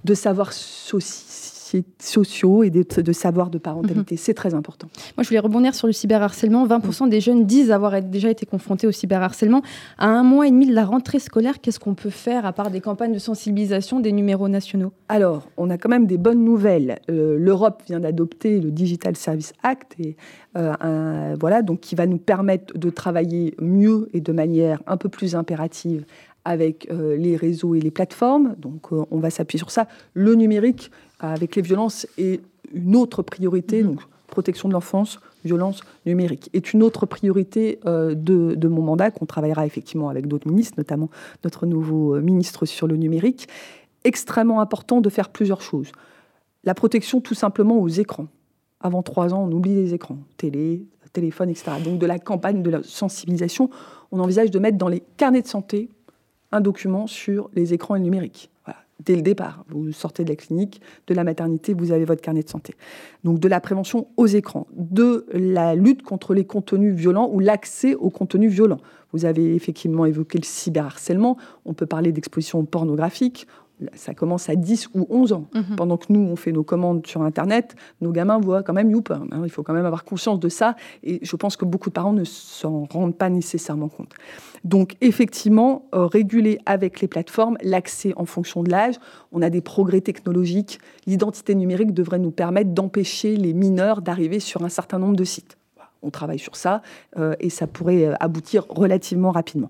de 0.06 0.14
savoir 0.14 0.52
aussi 0.94 1.57
sociaux 2.00 2.64
et 2.64 2.70
de, 2.70 3.12
savoir 3.12 3.50
de 3.50 3.58
parentalité. 3.58 4.16
Mhm. 4.16 4.20
C'est 4.20 4.34
très 4.34 4.54
important. 4.54 4.88
Moi, 5.16 5.24
je 5.24 5.30
voulais 5.30 5.40
rebondir 5.40 5.76
sur 5.76 5.88
le 5.88 5.94
cyberharcèlement. 5.94 6.66
20% 6.68 7.10
des 7.10 7.22
jeunes 7.22 7.46
disent 7.46 7.72
avoir 7.72 8.02
déjà 8.02 8.30
été 8.30 8.46
confrontés 8.46 8.88
au 8.88 8.92
cyberharcèlement. 8.92 9.62
À 9.98 10.08
un 10.08 10.24
mois 10.24 10.48
et 10.48 10.52
demi 10.52 10.68
de 10.68 10.74
la 10.74 10.86
rentrée 10.86 11.20
scolaire, 11.20 11.60
qu'est-ce 11.62 11.80
qu'on 11.80 11.96
peut 11.96 12.10
faire 12.10 12.46
à 12.46 12.54
part 12.54 12.72
des 12.72 12.82
campagnes 12.82 13.14
de 13.14 13.20
sensibilisation, 13.20 14.00
des 14.00 14.12
numéros 14.12 14.48
nationaux? 14.48 14.92
Alors, 15.10 15.48
on 15.58 15.70
a 15.70 15.78
quand 15.78 15.90
même 15.90 16.08
des 16.08 16.18
bonnes 16.18 16.44
nouvelles. 16.44 17.00
Euh, 17.10 17.38
L'Europe 17.38 17.84
vient 17.88 18.00
d'adopter 18.00 18.60
le 18.60 18.72
Digital 18.72 19.16
Service 19.16 19.54
Act 19.64 19.96
et 20.00 20.16
euh, 20.58 21.36
voilà, 21.40 21.62
donc 21.62 21.82
qui 21.82 21.96
va 21.96 22.06
nous 22.06 22.18
permettre 22.18 22.78
de 22.78 22.90
travailler 22.90 23.56
mieux 23.60 24.10
et 24.14 24.22
de 24.22 24.32
manière 24.32 24.82
un 24.88 24.98
peu 24.98 25.10
plus 25.10 25.36
impérative 25.36 26.06
avec 26.46 26.88
les 26.90 27.36
réseaux 27.36 27.76
et 27.76 27.82
les 27.82 27.92
plateformes. 27.92 28.56
Donc, 28.58 28.94
on 28.94 29.20
va 29.20 29.30
s'appuyer 29.30 29.60
sur 29.60 29.70
ça. 29.70 29.86
Le 30.14 30.34
numérique, 30.34 30.92
avec 31.20 31.56
les 31.56 31.62
violences, 31.62 32.08
est 32.18 32.42
une 32.74 32.96
autre 32.96 33.22
priorité. 33.24 33.82
Mm-hmm. 33.82 33.88
Donc, 33.88 34.02
protection 34.28 34.68
de 34.68 34.74
l'enfance, 34.74 35.20
violence 35.46 35.82
numérique, 36.06 36.50
est 36.54 36.74
une 36.74 36.84
autre 36.84 37.06
priorité 37.06 37.80
de, 37.86 38.14
de, 38.14 38.68
mon 38.68 38.82
mandat, 38.82 39.10
qu'on 39.10 39.26
travaillera 39.26 39.66
effectivement 39.66 40.10
avec 40.10 40.28
d'autres 40.28 40.48
ministres, 40.48 40.76
notamment 40.78 41.10
notre 41.44 41.66
nouveau 41.66 42.20
ministre 42.20 42.66
sur 42.66 42.88
le 42.88 42.98
numérique. 42.98 43.48
Extrêmement 44.04 44.60
important 44.60 45.02
de 45.02 45.10
faire 45.10 45.30
plusieurs 45.30 45.62
choses. 45.62 45.92
La 46.66 46.74
protection 46.74 47.22
tout 47.22 47.34
simplement 47.34 47.80
aux 47.80 47.88
écrans. 47.88 48.28
Avant 48.82 49.02
trois 49.02 49.34
ans, 49.34 49.48
on 49.50 49.52
oublie 49.52 49.74
les 49.74 49.94
écrans, 49.94 50.20
télé, 50.36 50.86
téléphone, 51.14 51.50
etc. 51.50 51.72
Donc 51.84 51.98
de 51.98 52.06
la 52.06 52.20
campagne 52.20 52.62
de 52.62 52.70
la 52.70 52.84
sensibilisation, 52.84 53.70
on 54.12 54.20
envisage 54.20 54.52
de 54.52 54.60
mettre 54.60 54.78
dans 54.78 54.88
les 54.88 55.02
carnets 55.18 55.42
de 55.42 55.48
santé 55.48 55.90
un 56.52 56.62
document 56.62 57.08
sur 57.08 57.50
les 57.54 57.74
écrans 57.74 57.96
et 57.96 58.00
le 58.00 58.04
numérique. 58.04 58.52
Dès 59.06 59.16
le 59.16 59.22
départ, 59.22 59.64
vous 59.70 59.92
sortez 59.92 60.24
de 60.24 60.30
la 60.30 60.36
clinique, 60.36 60.82
de 61.06 61.14
la 61.14 61.24
maternité, 61.24 61.74
vous 61.74 61.92
avez 61.92 62.04
votre 62.04 62.22
carnet 62.22 62.42
de 62.42 62.50
santé. 62.50 62.74
Donc 63.24 63.40
de 63.40 63.48
la 63.48 63.60
prévention 63.60 64.08
aux 64.18 64.26
écrans, 64.26 64.68
de 64.74 65.28
la 65.34 65.76
lutte 65.76 66.02
contre 66.02 66.34
les 66.34 66.46
contenus 66.46 66.96
violents 66.96 67.30
ou 67.32 67.40
l'accès 67.40 67.94
aux 67.94 68.10
contenus 68.10 68.52
violents. 68.52 68.82
Vous 69.14 69.26
avez 69.26 69.54
effectivement 69.56 70.06
évoqué 70.06 70.40
le 70.40 70.44
cyberharcèlement, 70.44 71.38
on 71.66 71.74
peut 71.74 71.86
parler 71.86 72.12
d'exposition 72.12 72.66
pornographique, 72.66 73.48
ça 73.94 74.14
commence 74.14 74.50
à 74.50 74.56
10 74.56 74.90
ou 74.96 75.06
11 75.10 75.34
ans. 75.34 75.46
Mhm. 75.54 75.76
Pendant 75.76 75.98
que 75.98 76.06
nous, 76.10 76.20
on 76.20 76.36
fait 76.36 76.52
nos 76.52 76.64
commandes 76.64 77.06
sur 77.06 77.22
Internet, 77.22 77.76
nos 78.02 78.12
gamins 78.12 78.40
voient 78.40 78.64
quand 78.64 78.74
même 78.74 78.90
YouPorn. 78.90 79.30
Hein. 79.32 79.42
Il 79.44 79.52
faut 79.52 79.64
quand 79.64 79.74
même 79.74 79.86
avoir 79.86 80.04
conscience 80.04 80.40
de 80.40 80.50
ça. 80.50 80.76
Et 81.04 81.20
je 81.22 81.36
pense 81.36 81.58
que 81.58 81.66
beaucoup 81.66 81.90
de 81.90 81.94
parents 81.94 82.14
ne 82.14 82.24
s'en 82.24 82.86
rendent 82.92 83.16
pas 83.16 83.30
nécessairement 83.30 83.90
compte. 83.90 84.14
Donc, 84.64 84.96
effectivement, 85.02 85.86
euh, 85.94 86.08
réguler 86.08 86.60
avec 86.66 87.02
les 87.02 87.08
plateformes 87.08 87.58
l'accès 87.62 88.14
en 88.16 88.26
fonction 88.26 88.64
de 88.64 88.72
l'âge. 88.72 88.96
On 89.32 89.42
a 89.42 89.50
des 89.50 89.62
progrès 89.62 90.02
technologiques. 90.02 90.80
L'identité 91.06 91.54
numérique 91.54 91.94
devrait 91.94 92.20
nous 92.20 92.32
permettre 92.32 92.72
d'empêcher 92.72 93.36
les 93.36 93.54
mineurs 93.54 94.02
d'arriver 94.02 94.40
sur 94.40 94.64
un 94.64 94.70
certain 94.70 94.98
nombre 94.98 95.16
de 95.16 95.24
sites. 95.24 95.58
On 96.02 96.10
travaille 96.10 96.40
sur 96.40 96.56
ça 96.56 96.82
euh, 97.18 97.36
et 97.40 97.50
ça 97.50 97.68
pourrait 97.68 98.06
euh, 98.06 98.14
aboutir 98.20 98.66
relativement 98.70 99.32
rapidement. 99.32 99.70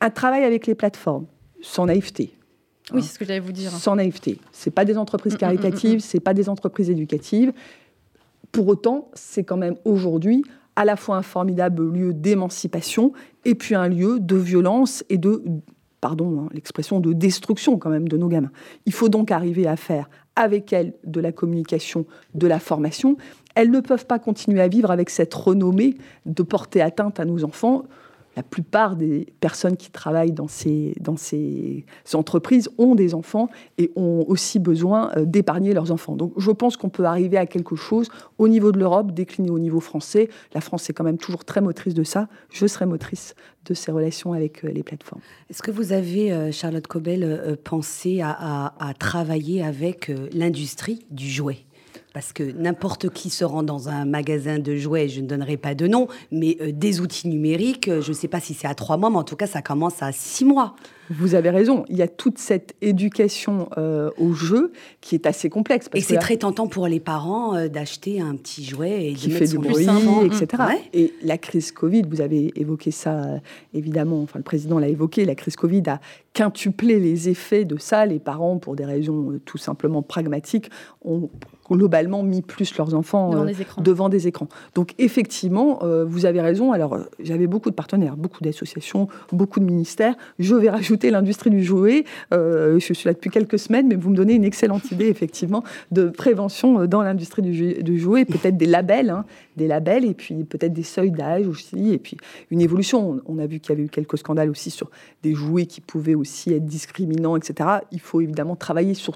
Un 0.00 0.10
travail 0.10 0.44
avec 0.44 0.66
les 0.66 0.74
plateformes, 0.74 1.26
sans 1.60 1.86
naïveté 1.86 2.36
oui, 2.92 3.02
c'est 3.02 3.14
ce 3.14 3.18
que 3.18 3.24
j'allais 3.24 3.40
vous 3.40 3.52
dire. 3.52 3.70
Sans 3.70 3.96
naïveté. 3.96 4.38
Ce 4.52 4.68
pas 4.70 4.84
des 4.84 4.98
entreprises 4.98 5.32
mm, 5.32 5.36
mm, 5.36 5.38
mm, 5.38 5.40
caritatives, 5.40 6.00
ce 6.00 6.18
pas 6.18 6.34
des 6.34 6.48
entreprises 6.48 6.90
éducatives. 6.90 7.52
Pour 8.52 8.68
autant, 8.68 9.08
c'est 9.14 9.44
quand 9.44 9.56
même 9.56 9.76
aujourd'hui 9.84 10.44
à 10.76 10.84
la 10.84 10.96
fois 10.96 11.16
un 11.16 11.22
formidable 11.22 11.90
lieu 11.92 12.12
d'émancipation 12.12 13.12
et 13.44 13.54
puis 13.54 13.74
un 13.74 13.88
lieu 13.88 14.18
de 14.20 14.36
violence 14.36 15.04
et 15.08 15.18
de, 15.18 15.42
pardon, 16.00 16.40
hein, 16.40 16.48
l'expression 16.52 17.00
de 17.00 17.12
destruction 17.12 17.78
quand 17.78 17.90
même 17.90 18.08
de 18.08 18.16
nos 18.16 18.28
gamins. 18.28 18.50
Il 18.84 18.92
faut 18.92 19.08
donc 19.08 19.30
arriver 19.30 19.66
à 19.66 19.76
faire 19.76 20.08
avec 20.36 20.72
elles 20.72 20.94
de 21.04 21.20
la 21.20 21.32
communication, 21.32 22.06
de 22.34 22.46
la 22.46 22.58
formation. 22.58 23.16
Elles 23.54 23.70
ne 23.70 23.80
peuvent 23.80 24.06
pas 24.06 24.18
continuer 24.18 24.60
à 24.60 24.68
vivre 24.68 24.90
avec 24.90 25.10
cette 25.10 25.32
renommée 25.32 25.96
de 26.26 26.42
porter 26.42 26.82
atteinte 26.82 27.20
à 27.20 27.24
nos 27.24 27.44
enfants 27.44 27.84
la 28.36 28.42
plupart 28.42 28.96
des 28.96 29.26
personnes 29.40 29.76
qui 29.76 29.90
travaillent 29.90 30.32
dans 30.32 30.48
ces, 30.48 30.94
dans 31.00 31.16
ces 31.16 31.84
entreprises 32.12 32.68
ont 32.78 32.94
des 32.94 33.14
enfants 33.14 33.48
et 33.78 33.92
ont 33.96 34.24
aussi 34.28 34.58
besoin 34.58 35.10
euh, 35.16 35.24
d'épargner 35.24 35.72
leurs 35.72 35.92
enfants. 35.92 36.16
Donc 36.16 36.32
je 36.36 36.50
pense 36.50 36.76
qu'on 36.76 36.88
peut 36.88 37.04
arriver 37.04 37.36
à 37.36 37.46
quelque 37.46 37.76
chose 37.76 38.08
au 38.38 38.48
niveau 38.48 38.72
de 38.72 38.78
l'Europe, 38.78 39.12
décliné 39.12 39.50
au 39.50 39.58
niveau 39.58 39.80
français. 39.80 40.28
La 40.54 40.60
France 40.60 40.88
est 40.90 40.92
quand 40.92 41.04
même 41.04 41.18
toujours 41.18 41.44
très 41.44 41.60
motrice 41.60 41.94
de 41.94 42.04
ça. 42.04 42.28
Je 42.50 42.66
serai 42.66 42.86
motrice 42.86 43.34
de 43.66 43.74
ces 43.74 43.92
relations 43.92 44.32
avec 44.32 44.64
euh, 44.64 44.68
les 44.68 44.82
plateformes. 44.82 45.22
Est-ce 45.50 45.62
que 45.62 45.70
vous 45.70 45.92
avez, 45.92 46.32
euh, 46.32 46.52
Charlotte 46.52 46.86
Cobel, 46.86 47.56
pensé 47.64 48.20
à 48.22 48.94
travailler 48.98 49.62
avec 49.62 50.10
l'industrie 50.32 51.04
du 51.10 51.28
jouet? 51.28 51.64
Parce 52.14 52.32
que 52.32 52.44
n'importe 52.44 53.10
qui 53.10 53.28
se 53.28 53.44
rend 53.44 53.64
dans 53.64 53.88
un 53.88 54.04
magasin 54.04 54.60
de 54.60 54.76
jouets, 54.76 55.08
je 55.08 55.20
ne 55.20 55.26
donnerai 55.26 55.56
pas 55.56 55.74
de 55.74 55.88
nom, 55.88 56.06
mais 56.30 56.56
euh, 56.60 56.70
des 56.70 57.00
outils 57.00 57.26
numériques, 57.26 57.88
euh, 57.88 58.00
je 58.00 58.10
ne 58.10 58.14
sais 58.14 58.28
pas 58.28 58.38
si 58.38 58.54
c'est 58.54 58.68
à 58.68 58.74
trois 58.76 58.96
mois, 58.96 59.10
mais 59.10 59.16
en 59.16 59.24
tout 59.24 59.34
cas, 59.34 59.48
ça 59.48 59.62
commence 59.62 60.00
à 60.00 60.12
six 60.12 60.44
mois. 60.44 60.76
Vous 61.10 61.34
avez 61.34 61.50
raison. 61.50 61.84
Il 61.88 61.96
y 61.96 62.02
a 62.02 62.08
toute 62.08 62.38
cette 62.38 62.76
éducation 62.80 63.68
euh, 63.78 64.10
au 64.16 64.32
jeu 64.32 64.72
qui 65.00 65.16
est 65.16 65.26
assez 65.26 65.50
complexe. 65.50 65.90
et 65.92 66.00
c'est 66.00 66.16
très 66.18 66.36
tentant 66.36 66.68
pour 66.68 66.86
les 66.86 67.00
parents 67.00 67.68
d'acheter 67.68 68.22
un 68.22 68.36
petit 68.36 68.64
jouet 68.64 69.08
et 69.08 69.14
qui 69.14 69.30
fait 69.30 69.48
du 69.48 69.58
bruit, 69.58 69.86
etc. 70.24 70.62
Et 70.94 71.12
la 71.20 71.36
crise 71.36 71.72
Covid, 71.72 72.04
vous 72.08 72.22
avez 72.22 72.52
évoqué 72.58 72.90
ça 72.90 73.26
évidemment. 73.74 74.22
Enfin, 74.22 74.38
le 74.38 74.44
président 74.44 74.78
l'a 74.78 74.88
évoqué. 74.88 75.26
La 75.26 75.34
crise 75.34 75.56
Covid 75.56 75.82
a 75.88 76.00
quintuplé 76.32 76.98
les 76.98 77.28
effets 77.28 77.66
de 77.66 77.76
ça. 77.76 78.06
Les 78.06 78.18
parents, 78.18 78.56
pour 78.56 78.74
des 78.74 78.86
raisons 78.86 79.38
tout 79.44 79.58
simplement 79.58 80.00
pragmatiques, 80.00 80.70
ont 81.04 81.28
globalement 81.70 82.22
mis 82.22 82.42
plus 82.42 82.76
leurs 82.76 82.94
enfants 82.94 83.30
devant, 83.78 84.08
des, 84.08 84.28
écrans. 84.28 84.48
Donc 84.74 84.94
effectivement, 84.98 85.80
vous 86.06 86.26
avez 86.26 86.40
raison. 86.40 86.72
Alors 86.72 86.98
j'avais 87.20 87.46
beaucoup 87.46 87.70
de 87.70 87.74
partenaires, 87.74 88.16
beaucoup 88.16 88.42
d'associations, 88.42 89.08
beaucoup 89.32 89.60
de 89.60 89.64
ministères. 89.64 90.14
Je 90.38 90.54
vais 90.54 90.70
rajouter 90.70 91.10
l'industrie 91.10 91.50
du 91.50 91.62
jouet. 91.62 92.04
Euh, 92.32 92.78
je 92.78 92.92
suis 92.92 93.06
là 93.06 93.12
depuis 93.12 93.30
quelques 93.30 93.58
semaines, 93.58 93.88
mais 93.88 93.94
vous 93.94 94.10
me 94.10 94.16
donnez 94.16 94.34
une 94.34 94.44
excellente 94.44 94.90
idée, 94.90 95.08
effectivement, 95.08 95.64
de 95.90 96.08
prévention 96.08 96.80
euh, 96.80 96.86
dans 96.86 97.02
l'industrie 97.02 97.42
du, 97.42 97.98
jouet, 97.98 98.24
peut-être 98.24 98.56
des 98.56 98.66
labels, 98.66 99.10
hein, 99.10 99.24
des 99.56 99.66
labels, 99.66 100.04
et 100.04 100.14
puis 100.14 100.44
peut-être 100.44 100.72
des 100.72 100.82
seuils 100.82 101.10
d'âge 101.10 101.46
aussi, 101.46 101.92
et 101.92 101.98
puis 101.98 102.16
une 102.50 102.60
évolution. 102.60 103.20
On 103.26 103.38
a 103.38 103.46
vu 103.46 103.60
qu'il 103.60 103.70
y 103.70 103.72
avait 103.72 103.84
eu 103.84 103.88
quelques 103.88 104.18
scandales 104.18 104.50
aussi 104.50 104.70
sur 104.70 104.90
des 105.22 105.34
jouets 105.34 105.66
qui 105.66 105.80
pouvaient 105.80 106.14
aussi 106.14 106.52
être 106.52 106.66
discriminants, 106.66 107.36
etc. 107.36 107.68
Il 107.92 108.00
faut 108.00 108.20
évidemment 108.20 108.56
travailler 108.56 108.94
sur 108.94 109.14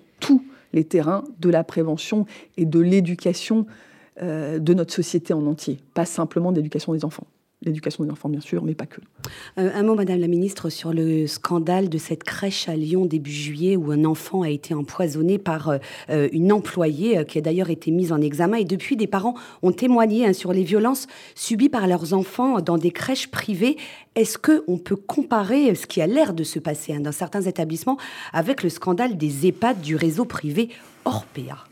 les 0.72 0.84
terrains 0.84 1.24
de 1.38 1.48
la 1.48 1.64
prévention 1.64 2.26
et 2.56 2.64
de 2.64 2.80
l'éducation 2.80 3.66
euh, 4.22 4.58
de 4.58 4.74
notre 4.74 4.92
société 4.92 5.32
en 5.32 5.46
entier, 5.46 5.78
pas 5.94 6.04
simplement 6.04 6.52
d'éducation 6.52 6.92
des 6.92 7.04
enfants 7.04 7.26
l'éducation 7.62 8.04
des 8.04 8.10
enfants, 8.10 8.28
bien 8.28 8.40
sûr, 8.40 8.62
mais 8.62 8.74
pas 8.74 8.86
que. 8.86 9.00
Euh, 9.58 9.70
un 9.74 9.82
mot, 9.82 9.94
Madame 9.94 10.20
la 10.20 10.28
Ministre, 10.28 10.70
sur 10.70 10.92
le 10.92 11.26
scandale 11.26 11.88
de 11.88 11.98
cette 11.98 12.22
crèche 12.22 12.68
à 12.68 12.76
Lyon 12.76 13.06
début 13.06 13.32
juillet 13.32 13.76
où 13.76 13.90
un 13.90 14.04
enfant 14.04 14.42
a 14.42 14.50
été 14.50 14.74
empoisonné 14.74 15.38
par 15.38 15.68
euh, 15.68 15.78
euh, 16.10 16.28
une 16.32 16.52
employée 16.52 17.24
qui 17.24 17.38
a 17.38 17.40
d'ailleurs 17.40 17.70
été 17.70 17.90
mise 17.90 18.12
en 18.12 18.20
examen. 18.20 18.58
Et 18.58 18.64
depuis, 18.64 18.96
des 18.96 19.06
parents 19.06 19.34
ont 19.62 19.72
témoigné 19.72 20.26
hein, 20.26 20.32
sur 20.32 20.52
les 20.52 20.62
violences 20.62 21.06
subies 21.34 21.68
par 21.68 21.86
leurs 21.86 22.14
enfants 22.14 22.60
dans 22.60 22.78
des 22.78 22.90
crèches 22.90 23.28
privées. 23.28 23.76
Est-ce 24.14 24.38
qu'on 24.38 24.78
peut 24.78 24.96
comparer 24.96 25.74
ce 25.74 25.86
qui 25.86 26.00
a 26.00 26.06
l'air 26.06 26.34
de 26.34 26.44
se 26.44 26.58
passer 26.58 26.94
hein, 26.94 27.00
dans 27.00 27.12
certains 27.12 27.42
établissements 27.42 27.98
avec 28.32 28.62
le 28.62 28.68
scandale 28.68 29.16
des 29.16 29.46
EHPAD 29.46 29.80
du 29.80 29.96
réseau 29.96 30.24
privé 30.24 30.70
Orpea? 31.04 31.67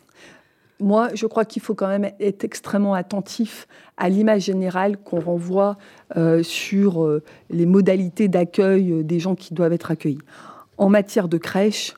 Moi, 0.80 1.09
je 1.14 1.26
crois 1.26 1.45
qu'il 1.45 1.62
faut 1.62 1.75
quand 1.75 1.88
même 1.88 2.11
être 2.21 2.45
extrêmement 2.45 2.95
attentif 2.95 3.66
à 3.97 4.09
l'image 4.09 4.42
générale 4.42 4.99
qu'on 4.99 5.21
renvoie 5.21 5.78
euh, 6.16 6.42
sur 6.42 7.02
euh, 7.02 7.23
les 7.50 7.66
modalités 7.66 8.28
d'accueil 8.28 8.92
euh, 8.92 9.02
des 9.02 9.18
gens 9.18 9.35
qui 9.35 9.54
doivent 9.54 9.73
être 9.73 9.90
accueillis. 9.90 10.18
En 10.76 10.90
matière 10.90 11.28
de 11.28 11.38
crèche, 11.38 11.95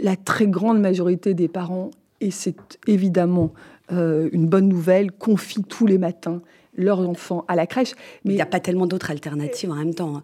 la 0.00 0.16
très 0.16 0.46
grande 0.46 0.80
majorité 0.80 1.32
des 1.32 1.48
parents, 1.48 1.90
et 2.20 2.30
c'est 2.30 2.78
évidemment 2.86 3.52
une 3.90 4.46
bonne 4.46 4.68
nouvelle, 4.68 5.12
confient 5.12 5.62
tous 5.62 5.86
les 5.86 5.98
matins 5.98 6.40
leurs 6.76 7.00
enfants 7.00 7.44
à 7.48 7.56
la 7.56 7.66
crèche. 7.66 7.92
Mais 8.24 8.32
il 8.32 8.36
n'y 8.36 8.42
a 8.42 8.46
pas 8.46 8.60
tellement 8.60 8.86
d'autres 8.86 9.10
alternatives 9.10 9.70
en 9.70 9.76
même 9.76 9.94
temps. 9.94 10.16
Hein. 10.16 10.22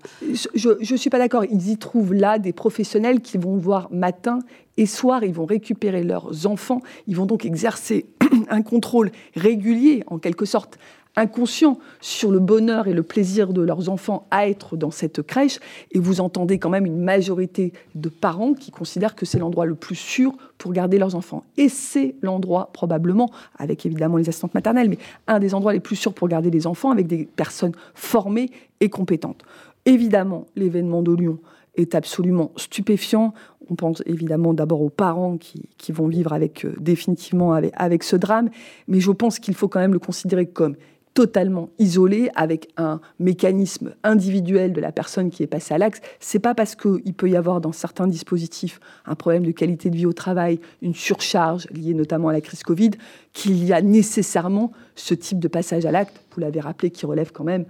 Je 0.54 0.92
ne 0.92 0.96
suis 0.96 1.10
pas 1.10 1.18
d'accord. 1.18 1.44
Ils 1.44 1.70
y 1.70 1.76
trouvent 1.76 2.14
là 2.14 2.38
des 2.38 2.52
professionnels 2.52 3.20
qui 3.20 3.38
vont 3.38 3.56
voir 3.56 3.88
matin 3.92 4.40
et 4.76 4.86
soir, 4.86 5.24
ils 5.24 5.34
vont 5.34 5.44
récupérer 5.44 6.02
leurs 6.02 6.46
enfants. 6.46 6.80
Ils 7.06 7.16
vont 7.16 7.26
donc 7.26 7.44
exercer 7.44 8.06
un 8.48 8.62
contrôle 8.62 9.10
régulier, 9.36 10.02
en 10.06 10.18
quelque 10.18 10.46
sorte, 10.46 10.78
inconscient 11.16 11.78
sur 12.00 12.30
le 12.30 12.38
bonheur 12.38 12.86
et 12.88 12.92
le 12.92 13.02
plaisir 13.02 13.52
de 13.52 13.62
leurs 13.62 13.88
enfants 13.88 14.26
à 14.30 14.48
être 14.48 14.76
dans 14.76 14.90
cette 14.90 15.22
crèche. 15.22 15.58
Et 15.92 15.98
vous 15.98 16.20
entendez 16.20 16.58
quand 16.58 16.70
même 16.70 16.86
une 16.86 17.00
majorité 17.00 17.72
de 17.94 18.08
parents 18.08 18.54
qui 18.54 18.70
considèrent 18.70 19.14
que 19.14 19.26
c'est 19.26 19.38
l'endroit 19.38 19.66
le 19.66 19.74
plus 19.74 19.96
sûr 19.96 20.32
pour 20.58 20.72
garder 20.72 20.98
leurs 20.98 21.14
enfants. 21.14 21.44
Et 21.56 21.68
c'est 21.68 22.14
l'endroit, 22.22 22.70
probablement, 22.72 23.30
avec 23.58 23.84
évidemment 23.86 24.16
les 24.16 24.28
assistantes 24.28 24.54
maternelles, 24.54 24.88
mais 24.88 24.98
un 25.26 25.38
des 25.38 25.54
endroits 25.54 25.72
les 25.72 25.80
plus 25.80 25.96
sûrs 25.96 26.14
pour 26.14 26.28
garder 26.28 26.50
les 26.50 26.66
enfants 26.66 26.90
avec 26.90 27.06
des 27.06 27.24
personnes 27.24 27.72
formées 27.94 28.50
et 28.80 28.88
compétentes. 28.88 29.42
Évidemment, 29.86 30.46
l'événement 30.56 31.02
de 31.02 31.12
Lyon 31.12 31.38
est 31.76 31.94
absolument 31.94 32.52
stupéfiant. 32.56 33.32
On 33.70 33.74
pense 33.74 34.02
évidemment 34.06 34.52
d'abord 34.52 34.82
aux 34.82 34.90
parents 34.90 35.38
qui, 35.38 35.92
vont 35.92 36.08
vivre 36.08 36.32
avec, 36.32 36.64
euh, 36.64 36.74
définitivement 36.78 37.52
avec, 37.52 37.72
avec 37.76 38.02
ce 38.02 38.16
drame, 38.16 38.50
mais 38.88 39.00
je 39.00 39.10
pense 39.10 39.38
qu'il 39.38 39.54
faut 39.54 39.68
quand 39.68 39.80
même 39.80 39.92
le 39.92 39.98
considérer 39.98 40.46
comme 40.46 40.76
totalement 41.14 41.70
isolé 41.78 42.30
avec 42.34 42.68
un 42.76 43.00
mécanisme 43.18 43.94
individuel 44.04 44.72
de 44.72 44.80
la 44.80 44.92
personne 44.92 45.30
qui 45.30 45.42
est 45.42 45.48
passée 45.48 45.74
à 45.74 45.78
l'axe. 45.78 46.00
C'est 46.20 46.38
pas 46.38 46.54
parce 46.54 46.76
qu'il 46.76 47.14
peut 47.14 47.28
y 47.28 47.36
avoir 47.36 47.60
dans 47.60 47.72
certains 47.72 48.06
dispositifs 48.06 48.80
un 49.06 49.14
problème 49.14 49.44
de 49.44 49.50
qualité 49.50 49.90
de 49.90 49.96
vie 49.96 50.06
au 50.06 50.12
travail, 50.12 50.60
une 50.82 50.94
surcharge 50.94 51.66
liée 51.70 51.94
notamment 51.94 52.28
à 52.28 52.32
la 52.32 52.40
crise 52.40 52.62
Covid, 52.62 52.90
qu'il 53.32 53.64
y 53.64 53.72
a 53.72 53.82
nécessairement 53.82 54.72
ce 54.94 55.14
type 55.14 55.40
de 55.40 55.48
passage 55.48 55.84
à 55.84 55.90
l'acte, 55.90 56.22
vous 56.34 56.40
l'avez 56.40 56.60
rappelé, 56.60 56.90
qui 56.90 57.06
relève 57.06 57.32
quand 57.32 57.44
même 57.44 57.64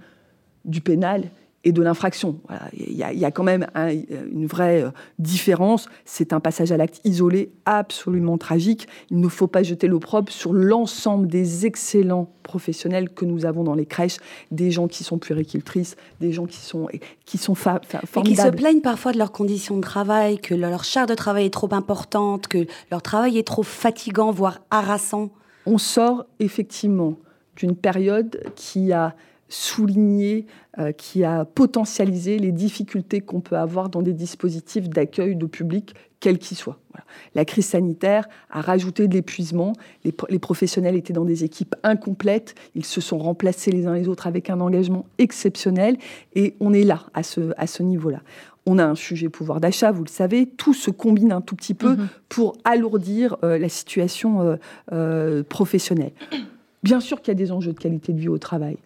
du 0.65 0.81
pénal 0.81 1.23
et 1.63 1.71
de 1.71 1.81
l'infraction. 1.81 2.39
Il, 2.73 2.95
y 2.95 3.25
a, 3.25 3.31
quand 3.31 3.43
même 3.43 3.67
une 3.75 4.47
vraie 4.47 4.83
euh, 4.83 4.89
différence. 5.19 5.89
C'est 6.05 6.33
un 6.33 6.39
passage 6.39 6.71
à 6.71 6.77
l'acte 6.77 7.01
isolé 7.03 7.51
absolument 7.65 8.37
tragique. 8.37 8.87
Il 9.11 9.19
ne 9.19 9.27
faut 9.27 9.47
pas 9.47 9.61
jeter 9.61 9.87
l'opprobre 9.87 10.31
sur 10.31 10.53
l'ensemble 10.53 11.27
des 11.27 11.65
excellents 11.65 12.31
professionnels 12.43 13.09
que 13.09 13.25
nous 13.25 13.45
avons 13.45 13.63
dans 13.63 13.75
les 13.75 13.85
crèches, 13.85 14.17
des 14.49 14.71
gens 14.71 14.87
qui 14.87 15.03
sont 15.03 15.19
puéricultrices, 15.19 15.95
des 16.19 16.31
gens 16.31 16.45
qui 16.45 16.57
sont, 16.57 16.87
qui 17.25 17.37
sont 17.37 17.55
formidables. 17.55 18.07
Et 18.15 18.21
qui 18.23 18.35
se 18.35 18.47
plaignent 18.47 18.81
parfois 18.81 19.11
de 19.11 19.19
leurs 19.19 19.31
conditions 19.31 19.77
de 19.77 19.81
travail, 19.81 20.39
que 20.39 20.55
leur 20.55 20.83
charge 20.83 21.07
de 21.07 21.15
travail 21.15 21.45
est 21.45 21.53
trop 21.53 21.73
importante, 21.73 22.47
que 22.47 22.65
leur 22.89 23.01
travail 23.01 23.37
est 23.37 23.47
trop 23.47 23.63
fatigant, 23.63 24.31
voire 24.31 24.61
harassant. 24.71 25.29
On 25.67 25.77
sort 25.77 26.25
effectivement 26.39 27.17
d'une 27.55 27.75
période 27.75 28.41
qui 28.55 28.91
a 28.91 29.15
souligné, 29.51 30.45
euh, 30.79 30.93
qui 30.93 31.25
a 31.25 31.43
potentialisé 31.43 32.39
les 32.39 32.53
difficultés 32.53 33.19
qu'on 33.19 33.41
peut 33.41 33.57
avoir 33.57 33.89
dans 33.89 34.01
des 34.01 34.13
dispositifs 34.13 34.87
d'accueil 34.87 35.35
de 35.35 35.45
public, 35.45 35.93
quels 36.21 36.37
qu'ils 36.37 36.55
soient. 36.55 36.79
La 37.35 37.43
crise 37.43 37.65
sanitaire 37.65 38.29
a 38.49 38.61
rajouté 38.61 39.07
de 39.09 39.13
l'épuisement. 39.13 39.73
Les, 40.05 40.13
les, 40.29 40.39
professionnels 40.39 40.95
étaient 40.95 41.13
dans 41.13 41.25
des 41.25 41.43
équipes 41.43 41.75
incomplètes. 41.83 42.55
Ils 42.75 42.85
se 42.85 43.01
sont 43.01 43.17
remplacés 43.17 43.71
les 43.71 43.87
uns 43.87 43.95
les 43.95 44.07
autres 44.07 44.27
avec 44.27 44.49
un 44.49 44.61
engagement 44.61 45.05
exceptionnel. 45.17 45.97
Et 46.35 46.55
on 46.61 46.71
est 46.73 46.83
là, 46.83 47.03
à 47.13 47.23
ce, 47.23 47.51
à 47.57 47.67
ce 47.67 47.83
niveau-là. 47.83 48.21
On 48.65 48.77
a 48.77 48.85
un 48.85 48.95
sujet 48.95 49.27
pouvoir 49.27 49.59
d'achat, 49.59 49.91
vous 49.91 50.03
le 50.03 50.09
savez. 50.09 50.45
Tout 50.45 50.73
se 50.73 50.91
combine 50.91 51.33
un 51.33 51.41
tout 51.41 51.55
petit 51.55 51.73
peu 51.73 51.95
mm-hmm. 51.95 52.07
pour 52.29 52.55
alourdir 52.63 53.35
euh, 53.43 53.57
la 53.57 53.69
situation 53.69 54.57
euh, 54.93 55.43
professionnelle. 55.43 56.13
Bien 56.83 57.01
sûr 57.01 57.21
qu'il 57.21 57.29
y 57.29 57.35
a 57.35 57.35
des 57.35 57.51
enjeux 57.51 57.73
de 57.73 57.79
qualité 57.79 58.13
de 58.13 58.19
vie 58.19 58.29
au 58.29 58.37
travail 58.37 58.77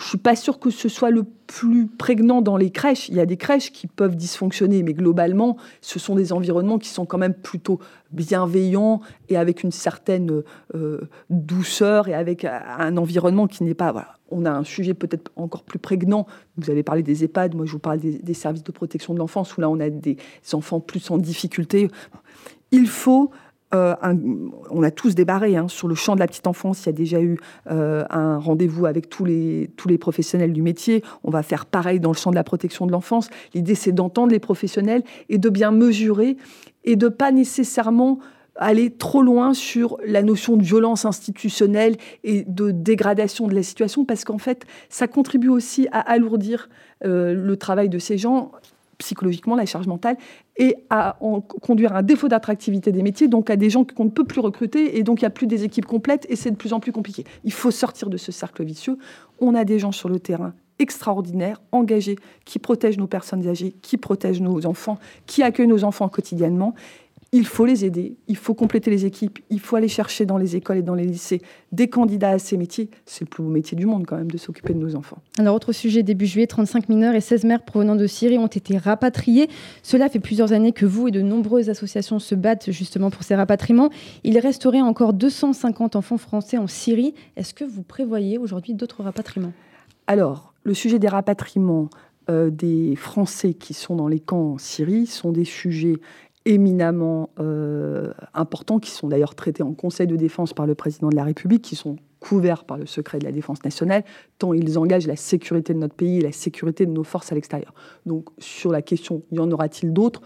je 0.00 0.06
suis 0.06 0.18
pas 0.18 0.34
sûre 0.34 0.58
que 0.58 0.70
ce 0.70 0.88
soit 0.88 1.10
le 1.10 1.24
plus 1.46 1.86
prégnant 1.86 2.40
dans 2.40 2.56
les 2.56 2.70
crèches. 2.70 3.10
Il 3.10 3.16
y 3.16 3.20
a 3.20 3.26
des 3.26 3.36
crèches 3.36 3.70
qui 3.70 3.86
peuvent 3.86 4.16
dysfonctionner, 4.16 4.82
mais 4.82 4.94
globalement, 4.94 5.58
ce 5.82 5.98
sont 5.98 6.14
des 6.14 6.32
environnements 6.32 6.78
qui 6.78 6.88
sont 6.88 7.04
quand 7.04 7.18
même 7.18 7.34
plutôt 7.34 7.80
bienveillants 8.10 9.02
et 9.28 9.36
avec 9.36 9.62
une 9.62 9.72
certaine 9.72 10.42
euh, 10.74 11.00
douceur 11.28 12.08
et 12.08 12.14
avec 12.14 12.46
un 12.46 12.96
environnement 12.96 13.46
qui 13.46 13.62
n'est 13.62 13.74
pas. 13.74 14.16
On 14.30 14.46
a 14.46 14.50
un 14.50 14.64
sujet 14.64 14.94
peut-être 14.94 15.30
encore 15.36 15.64
plus 15.64 15.78
prégnant. 15.78 16.26
Vous 16.56 16.70
avez 16.70 16.82
parlé 16.82 17.02
des 17.02 17.24
EHPAD, 17.24 17.54
moi 17.54 17.66
je 17.66 17.72
vous 17.72 17.78
parle 17.78 17.98
des 18.00 18.34
services 18.34 18.64
de 18.64 18.72
protection 18.72 19.12
de 19.12 19.18
l'enfance, 19.18 19.54
où 19.58 19.60
là 19.60 19.68
on 19.68 19.80
a 19.80 19.90
des 19.90 20.16
enfants 20.54 20.80
plus 20.80 21.10
en 21.10 21.18
difficulté. 21.18 21.90
Il 22.72 22.86
faut 22.86 23.32
euh, 23.74 23.94
on 24.70 24.82
a 24.82 24.90
tous 24.90 25.14
débarré 25.14 25.56
hein, 25.56 25.68
sur 25.68 25.88
le 25.88 25.94
champ 25.94 26.14
de 26.14 26.20
la 26.20 26.26
petite 26.26 26.46
enfance. 26.46 26.84
Il 26.84 26.86
y 26.86 26.88
a 26.90 26.92
déjà 26.92 27.20
eu 27.20 27.38
euh, 27.70 28.04
un 28.10 28.38
rendez-vous 28.38 28.86
avec 28.86 29.08
tous 29.08 29.24
les, 29.24 29.70
tous 29.76 29.88
les 29.88 29.98
professionnels 29.98 30.52
du 30.52 30.62
métier. 30.62 31.04
On 31.24 31.30
va 31.30 31.42
faire 31.42 31.66
pareil 31.66 32.00
dans 32.00 32.10
le 32.10 32.16
champ 32.16 32.30
de 32.30 32.36
la 32.36 32.44
protection 32.44 32.86
de 32.86 32.92
l'enfance. 32.92 33.30
L'idée, 33.54 33.74
c'est 33.74 33.92
d'entendre 33.92 34.32
les 34.32 34.40
professionnels 34.40 35.02
et 35.28 35.38
de 35.38 35.48
bien 35.48 35.70
mesurer 35.70 36.36
et 36.84 36.96
de 36.96 37.08
pas 37.08 37.30
nécessairement 37.30 38.18
aller 38.56 38.90
trop 38.90 39.22
loin 39.22 39.54
sur 39.54 39.96
la 40.04 40.22
notion 40.22 40.56
de 40.56 40.62
violence 40.62 41.04
institutionnelle 41.04 41.96
et 42.24 42.44
de 42.46 42.70
dégradation 42.70 43.46
de 43.46 43.54
la 43.54 43.62
situation, 43.62 44.04
parce 44.04 44.24
qu'en 44.24 44.38
fait, 44.38 44.64
ça 44.88 45.08
contribue 45.08 45.48
aussi 45.48 45.88
à 45.92 46.00
alourdir 46.00 46.68
euh, 47.04 47.32
le 47.32 47.56
travail 47.56 47.88
de 47.88 47.98
ces 47.98 48.18
gens 48.18 48.52
psychologiquement, 49.00 49.56
la 49.56 49.66
charge 49.66 49.86
mentale, 49.86 50.16
et 50.56 50.76
à 50.88 51.18
conduire 51.60 51.92
à 51.92 51.98
un 51.98 52.02
défaut 52.02 52.28
d'attractivité 52.28 52.92
des 52.92 53.02
métiers, 53.02 53.28
donc 53.28 53.50
à 53.50 53.56
des 53.56 53.68
gens 53.68 53.84
qu'on 53.84 54.04
ne 54.04 54.10
peut 54.10 54.24
plus 54.24 54.40
recruter, 54.40 54.98
et 54.98 55.02
donc 55.02 55.20
il 55.20 55.24
n'y 55.24 55.28
a 55.28 55.30
plus 55.30 55.46
des 55.46 55.64
équipes 55.64 55.86
complètes, 55.86 56.26
et 56.28 56.36
c'est 56.36 56.50
de 56.50 56.56
plus 56.56 56.72
en 56.72 56.80
plus 56.80 56.92
compliqué. 56.92 57.24
Il 57.44 57.52
faut 57.52 57.70
sortir 57.70 58.08
de 58.08 58.16
ce 58.16 58.30
cercle 58.30 58.62
vicieux. 58.64 58.98
On 59.40 59.54
a 59.54 59.64
des 59.64 59.78
gens 59.78 59.92
sur 59.92 60.08
le 60.08 60.20
terrain 60.20 60.54
extraordinaires, 60.78 61.60
engagés, 61.72 62.16
qui 62.46 62.58
protègent 62.58 62.96
nos 62.96 63.06
personnes 63.06 63.46
âgées, 63.46 63.74
qui 63.82 63.98
protègent 63.98 64.40
nos 64.40 64.64
enfants, 64.64 64.98
qui 65.26 65.42
accueillent 65.42 65.66
nos 65.66 65.84
enfants 65.84 66.08
quotidiennement 66.08 66.74
il 67.32 67.46
faut 67.46 67.64
les 67.64 67.84
aider, 67.84 68.16
il 68.26 68.36
faut 68.36 68.54
compléter 68.54 68.90
les 68.90 69.06
équipes, 69.06 69.38
il 69.50 69.60
faut 69.60 69.76
aller 69.76 69.88
chercher 69.88 70.26
dans 70.26 70.36
les 70.36 70.56
écoles 70.56 70.78
et 70.78 70.82
dans 70.82 70.96
les 70.96 71.04
lycées 71.04 71.40
des 71.70 71.88
candidats 71.88 72.30
à 72.30 72.38
ces 72.40 72.56
métiers. 72.56 72.90
C'est 73.06 73.24
le 73.24 73.28
plus 73.28 73.44
beau 73.44 73.50
métier 73.50 73.76
du 73.76 73.86
monde 73.86 74.04
quand 74.04 74.16
même 74.16 74.30
de 74.30 74.36
s'occuper 74.36 74.74
de 74.74 74.78
nos 74.78 74.96
enfants. 74.96 75.18
Alors 75.38 75.54
autre 75.54 75.72
sujet, 75.72 76.02
début 76.02 76.26
juillet, 76.26 76.48
35 76.48 76.88
mineurs 76.88 77.14
et 77.14 77.20
16 77.20 77.44
mères 77.44 77.64
provenant 77.64 77.94
de 77.94 78.06
Syrie 78.08 78.36
ont 78.38 78.48
été 78.48 78.76
rapatriés. 78.78 79.48
Cela 79.84 80.08
fait 80.08 80.18
plusieurs 80.18 80.52
années 80.52 80.72
que 80.72 80.86
vous 80.86 81.06
et 81.06 81.12
de 81.12 81.22
nombreuses 81.22 81.70
associations 81.70 82.18
se 82.18 82.34
battent 82.34 82.72
justement 82.72 83.10
pour 83.10 83.22
ces 83.22 83.36
rapatriements. 83.36 83.90
Il 84.24 84.36
resterait 84.38 84.80
encore 84.80 85.12
250 85.12 85.94
enfants 85.94 86.18
français 86.18 86.58
en 86.58 86.66
Syrie. 86.66 87.14
Est-ce 87.36 87.54
que 87.54 87.64
vous 87.64 87.82
prévoyez 87.82 88.38
aujourd'hui 88.38 88.74
d'autres 88.74 89.04
rapatriements? 89.04 89.52
Alors, 90.08 90.52
le 90.64 90.74
sujet 90.74 90.98
des 90.98 91.06
rapatriements 91.08 91.88
euh, 92.28 92.50
des 92.50 92.96
Français 92.96 93.54
qui 93.54 93.72
sont 93.72 93.96
dans 93.96 94.08
les 94.08 94.20
camps 94.20 94.52
en 94.52 94.58
Syrie 94.58 95.06
sont 95.06 95.32
des 95.32 95.44
sujets 95.44 95.96
éminemment 96.46 97.30
euh, 97.38 98.12
importants, 98.34 98.78
qui 98.78 98.90
sont 98.90 99.08
d'ailleurs 99.08 99.34
traités 99.34 99.62
en 99.62 99.72
Conseil 99.72 100.06
de 100.06 100.16
défense 100.16 100.52
par 100.52 100.66
le 100.66 100.74
président 100.74 101.08
de 101.08 101.16
la 101.16 101.24
République, 101.24 101.62
qui 101.62 101.76
sont 101.76 101.96
couverts 102.18 102.64
par 102.64 102.78
le 102.78 102.86
secret 102.86 103.18
de 103.18 103.24
la 103.24 103.32
défense 103.32 103.64
nationale, 103.64 104.04
tant 104.38 104.52
ils 104.52 104.78
engagent 104.78 105.06
la 105.06 105.16
sécurité 105.16 105.74
de 105.74 105.78
notre 105.78 105.94
pays 105.94 106.18
et 106.18 106.20
la 106.20 106.32
sécurité 106.32 106.86
de 106.86 106.92
nos 106.92 107.04
forces 107.04 107.32
à 107.32 107.34
l'extérieur. 107.34 107.74
Donc 108.06 108.28
sur 108.38 108.70
la 108.70 108.82
question, 108.82 109.22
y 109.32 109.38
en 109.38 109.50
aura-t-il 109.50 109.92
d'autres? 109.92 110.20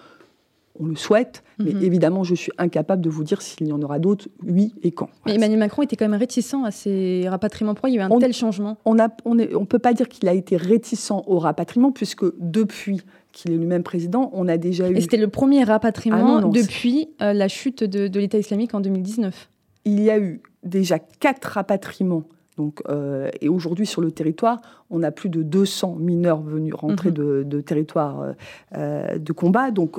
On 0.81 0.87
le 0.87 0.97
souhaite, 0.97 1.45
mais 1.61 1.73
mhm. 1.73 1.85
évidemment, 1.85 2.25
je 2.25 2.35
suis 2.35 2.51
incapable 2.59 3.01
de 3.01 3.09
vous 3.09 3.23
dire 3.23 3.43
s'il 3.43 3.69
y 3.69 3.73
en 3.73 3.81
aura 3.81 4.01
d'autres, 4.01 4.27
oui 4.45 4.75
et 4.83 4.91
quand. 4.91 5.09
Mais 5.25 5.37
Emmanuel 5.37 5.61
Macron 5.61 5.83
était 5.83 5.95
quand 5.95 6.09
même 6.09 6.19
réticent 6.19 6.57
à 6.65 6.73
ces 6.73 7.29
rapatriements. 7.29 7.75
Pourquoi 7.75 7.91
il 7.91 7.95
y 7.95 7.99
a 8.01 8.03
eu 8.03 8.05
un 8.05 8.19
tel 8.19 8.33
changement? 8.33 8.77
On 8.85 8.95
ne 8.95 9.05
on 9.25 9.39
on 9.39 9.67
peut 9.67 9.79
pas 9.79 9.93
dire 9.93 10.09
qu'il 10.09 10.29
a 10.29 10.35
été 10.35 10.57
réticent 10.57 11.13
au 11.13 11.39
rapatriement, 11.39 11.93
puisque 11.93 12.25
depuis 12.41 13.03
qu'il 13.35 13.53
est 13.53 13.57
lui-même 13.57 13.83
président, 13.83 14.31
on 14.33 14.49
a 14.49 14.57
déjà 14.57 14.89
eu... 14.89 14.97
Et 14.97 15.01
c'était 15.03 15.19
le 15.19 15.29
premier 15.29 15.65
rapatriement 15.65 16.39
ah 16.39 16.49
depuis 16.49 17.11
euh, 17.21 17.35
la 17.35 17.49
chute 17.49 17.85
de, 17.85 18.19
l'État 18.19 18.39
islamique 18.39 18.75
en 18.75 18.81
2019. 18.81 19.51
Il 19.85 20.01
y 20.01 20.11
a 20.11 20.19
eu 20.19 20.41
déjà 20.63 20.99
quatre 20.99 21.45
rapatriements. 21.45 22.23
Donc, 22.57 22.81
euh, 22.89 23.29
et 23.41 23.49
aujourd'hui, 23.49 23.85
sur 23.85 24.01
le 24.01 24.13
territoire, 24.13 24.61
on 24.89 25.03
a 25.03 25.11
plus 25.11 25.29
de 25.29 25.43
200 25.43 25.97
mineurs 25.97 26.41
venus 26.41 26.73
rentrer 26.73 27.11
mhm. 27.11 27.15
de, 27.15 27.43
de 27.45 27.61
territoires 27.61 28.35
euh, 28.77 29.19
de 29.19 29.33
combat. 29.33 29.73
Donc, 29.73 29.99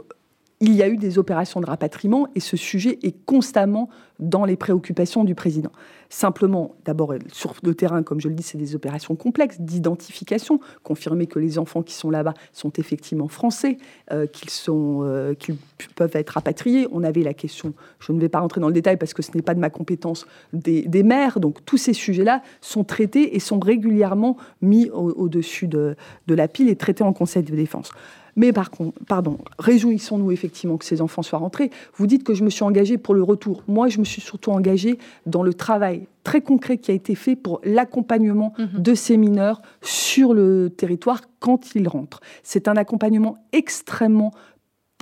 il 0.62 0.74
y 0.74 0.84
a 0.84 0.88
eu 0.88 0.98
des 0.98 1.18
opérations 1.18 1.60
de 1.60 1.66
rapatriement 1.66 2.28
et 2.34 2.40
ce 2.40 2.56
sujet 2.56 2.98
est 3.04 3.16
constamment 3.26 3.90
dans 4.20 4.46
les 4.46 4.56
préoccupations 4.56 5.26
du 5.26 5.36
président. 5.36 5.72
Simplement, 6.10 6.76
d'abord, 6.86 7.14
sur 7.34 7.56
le 7.62 7.76
terrain, 7.76 8.04
comme 8.04 8.22
je 8.22 8.30
le 8.30 8.36
dis, 8.36 8.44
c'est 8.44 8.58
des 8.58 8.74
opérations 8.74 9.16
complexes 9.16 9.60
d'identification, 9.60 10.62
confirmer 10.84 11.28
que 11.28 11.40
les 11.40 11.60
enfants 11.60 11.82
qui 11.82 11.94
sont 11.94 12.10
là-bas 12.10 12.34
sont 12.54 12.72
effectivement 12.78 13.28
français, 13.28 13.78
euh, 14.14 14.28
qu'ils 14.28 14.50
euh, 14.70 15.34
peuvent 15.96 16.16
être 16.16 16.30
rapatriés. 16.30 16.88
On 16.92 17.04
avait 17.04 17.24
la 17.24 17.34
question, 17.34 17.74
je 18.00 18.14
ne 18.14 18.22
vais 18.22 18.30
pas 18.30 18.40
rentrer 18.40 18.62
dans 18.62 18.68
le 18.68 18.74
détail 18.74 18.96
parce 18.96 19.14
que 19.14 19.22
ce 19.22 19.32
n'est 19.36 19.42
pas 19.42 19.56
de 19.56 19.60
ma 19.60 19.70
compétence, 19.70 20.26
des, 20.54 21.04
maires. 21.04 21.42
Donc 21.42 21.66
tous 21.66 21.78
ces 21.78 21.94
sujets-là 21.94 22.42
sont 22.62 22.86
traités 22.86 23.36
et 23.36 23.40
sont 23.40 23.60
régulièrement 23.60 24.38
mis 24.62 24.90
au-dessus 24.92 25.68
de, 25.68 25.98
de 26.28 26.36
la 26.36 26.48
pile 26.48 26.70
et 26.70 26.78
traités 26.78 27.04
en 27.04 27.12
Conseil 27.12 27.44
de 27.44 27.56
défense. 27.56 27.92
Mais 28.36 28.52
par 28.52 28.70
contre, 28.70 29.00
pardon, 29.08 29.38
réjouissons-nous 29.60 30.32
effectivement 30.32 30.78
que 30.78 30.86
ces 30.86 31.02
enfants 31.02 31.22
soient 31.22 31.40
rentrés. 31.40 31.72
Vous 31.96 32.08
dites 32.08 32.24
que 32.24 32.34
je 32.34 32.44
me 32.44 32.50
suis 32.50 32.64
engagée 32.64 32.98
pour 32.98 33.14
le 33.14 33.24
retour. 33.24 33.64
Moi, 33.68 33.88
je 33.88 34.00
me 34.00 34.04
suis 34.04 34.22
surtout 34.22 34.52
engagée 34.52 35.00
dans 35.26 35.44
le 35.44 35.54
travail 35.54 36.08
très 36.24 36.42
concret 36.42 36.78
qui 36.78 36.92
a 36.92 36.94
été 36.94 37.16
fait 37.16 37.36
pour 37.36 37.62
l'accompagnement 37.64 38.54
mhm. 38.58 38.82
de 38.82 38.96
ces 38.96 39.16
mineurs 39.16 39.62
sur 39.82 40.34
le 40.34 40.70
territoire 40.76 41.22
quand 41.40 41.76
ils 41.76 41.88
rentrent. 41.88 42.20
C'est 42.44 42.68
un 42.68 42.76
accompagnement 42.76 43.38
extrêmement 43.54 44.32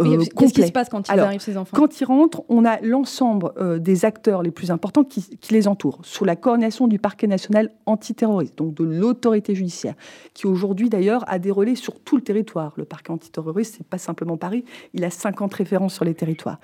euh, 0.02 0.24
qu'est-ce 0.38 0.54
qui 0.54 0.66
se 0.66 0.72
passe 0.72 0.90
quand 0.90 1.08
ils 1.08 1.20
arrivent, 1.20 1.42
ces 1.42 1.56
enfants 1.56 1.78
Quand 1.78 2.02
ils 2.02 2.06
rentrent, 2.06 2.44
on 2.50 2.66
a 2.66 2.80
l'ensemble 2.82 3.52
euh, 3.58 3.78
des 3.78 4.06
acteurs 4.06 4.42
les 4.42 4.50
plus 4.50 4.72
importants 4.72 5.04
qui, 5.04 5.24
les 5.52 5.68
entourent, 5.68 6.00
sous 6.04 6.26
la 6.26 6.36
coordination 6.36 6.88
du 6.88 6.98
parquet 6.98 7.28
national 7.28 7.70
antiterroriste, 7.86 8.58
donc 8.58 8.74
de 8.74 8.84
l'autorité 8.84 9.54
judiciaire, 9.54 9.94
qui 10.34 10.48
aujourd'hui 10.48 10.90
d'ailleurs 10.90 11.24
a 11.28 11.38
des 11.38 11.52
relais 11.52 11.76
sur 11.76 12.00
tout 12.00 12.16
le 12.16 12.24
territoire. 12.24 12.74
Le 12.76 12.86
parquet 12.86 13.12
antiterroriste, 13.12 13.76
c'est 13.78 13.88
pas 13.88 14.00
simplement 14.00 14.36
Paris, 14.36 14.66
il 14.94 15.04
a 15.04 15.12
50 15.12 15.54
références 15.54 15.94
sur 15.94 16.06
les 16.06 16.16
territoires. 16.16 16.60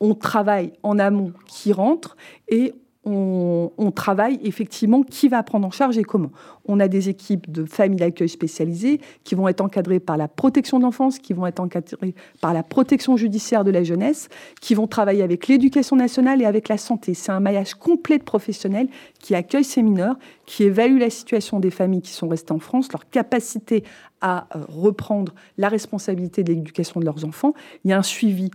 On 0.00 0.14
travaille 0.14 0.72
en 0.82 0.98
amont 0.98 1.32
qui 1.46 1.72
rentre 1.72 2.16
et 2.48 2.74
on, 3.04 3.90
travaille 3.94 4.38
effectivement 4.42 5.02
qui 5.02 5.28
va 5.28 5.42
prendre 5.42 5.66
en 5.66 5.70
charge 5.70 5.98
et 5.98 6.04
comment. 6.04 6.30
On 6.66 6.78
a 6.80 6.88
des 6.88 7.08
équipes 7.08 7.50
de 7.50 7.64
familles 7.64 7.98
d'accueil 7.98 8.28
spécialisées 8.28 9.00
qui 9.24 9.34
vont 9.34 9.48
être 9.48 9.60
encadrées 9.60 10.00
par 10.00 10.16
la 10.16 10.28
protection 10.28 10.78
de 10.78 10.84
l'enfance, 10.84 11.18
qui 11.18 11.32
vont 11.32 11.46
être 11.46 11.60
encadrées 11.60 12.14
par 12.40 12.54
la 12.54 12.62
protection 12.62 13.16
judiciaire 13.16 13.64
de 13.64 13.70
la 13.70 13.82
jeunesse, 13.82 14.28
qui 14.60 14.74
vont 14.74 14.86
travailler 14.86 15.22
avec 15.22 15.48
l'éducation 15.48 15.96
nationale 15.96 16.40
et 16.42 16.44
avec 16.44 16.68
la 16.68 16.78
santé. 16.78 17.14
C'est 17.14 17.32
un 17.32 17.40
maillage 17.40 17.74
complet 17.74 18.18
de 18.18 18.24
professionnels 18.24 18.88
qui 19.18 19.34
accueillent 19.34 19.64
ces 19.64 19.82
mineurs, 19.82 20.16
qui 20.46 20.64
évaluent 20.64 21.00
la 21.00 21.10
situation 21.10 21.60
des 21.60 21.70
familles 21.70 22.02
qui 22.02 22.12
sont 22.12 22.28
restées 22.28 22.52
en 22.52 22.60
France, 22.60 22.90
leur 22.92 23.10
capacité 23.10 23.82
à 24.20 24.46
euh, 24.54 24.64
reprendre 24.68 25.34
la 25.58 25.68
responsabilité 25.68 26.44
de 26.44 26.52
l'éducation 26.52 27.00
de 27.00 27.04
leurs 27.04 27.24
enfants. 27.24 27.52
Il 27.84 27.90
y 27.90 27.94
a 27.94 27.98
un 27.98 28.02
suivi 28.02 28.50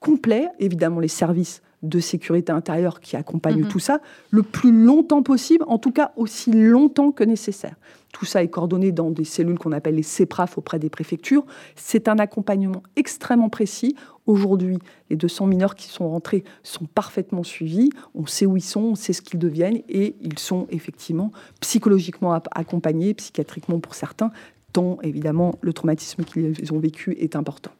complet, 0.00 0.48
évidemment 0.58 0.98
les 0.98 1.08
services 1.08 1.62
de 1.82 1.98
sécurité 2.00 2.52
intérieure 2.52 3.00
qui 3.00 3.16
accompagnent 3.16 3.62
Mhm. 3.62 3.68
tout 3.68 3.78
ça 3.78 4.00
le 4.30 4.42
plus 4.42 4.72
longtemps 4.72 5.22
possible, 5.22 5.64
en 5.66 5.78
tout 5.78 5.90
cas 5.90 6.12
aussi 6.16 6.52
longtemps 6.52 7.10
que 7.12 7.24
nécessaire. 7.24 7.74
Tout 8.12 8.24
ça 8.24 8.42
est 8.42 8.48
coordonné 8.48 8.92
dans 8.92 9.10
des 9.10 9.24
cellules 9.24 9.58
qu'on 9.58 9.72
appelle 9.72 9.94
les 9.94 10.02
CEPRAF 10.02 10.58
auprès 10.58 10.78
des 10.78 10.90
préfectures. 10.90 11.44
C'est 11.76 12.08
un 12.08 12.18
accompagnement 12.18 12.82
extrêmement 12.94 13.48
précis. 13.48 13.96
Aujourd'hui, 14.26 14.78
les 15.10 15.16
200 15.16 15.46
mineurs 15.46 15.74
qui 15.74 15.88
sont 15.88 16.08
rentrés 16.08 16.44
sont 16.62 16.84
parfaitement 16.84 17.42
suivis. 17.42 17.90
On 18.14 18.26
sait 18.26 18.46
où 18.46 18.56
ils 18.56 18.62
sont, 18.62 18.80
on 18.82 18.94
sait 18.94 19.14
ce 19.14 19.22
qu'ils 19.22 19.40
deviennent 19.40 19.80
et 19.88 20.14
ils 20.20 20.38
sont 20.38 20.66
effectivement 20.70 21.32
psychologiquement 21.60 22.32
accompagnés, 22.54 23.14
psychiatriquement 23.14 23.80
pour 23.80 23.94
certains, 23.94 24.30
tant 24.72 24.98
évidemment 25.02 25.54
le 25.62 25.72
traumatisme 25.72 26.22
qu'ils 26.24 26.72
ont 26.72 26.78
vécu 26.78 27.16
est 27.18 27.34
important. 27.34 27.72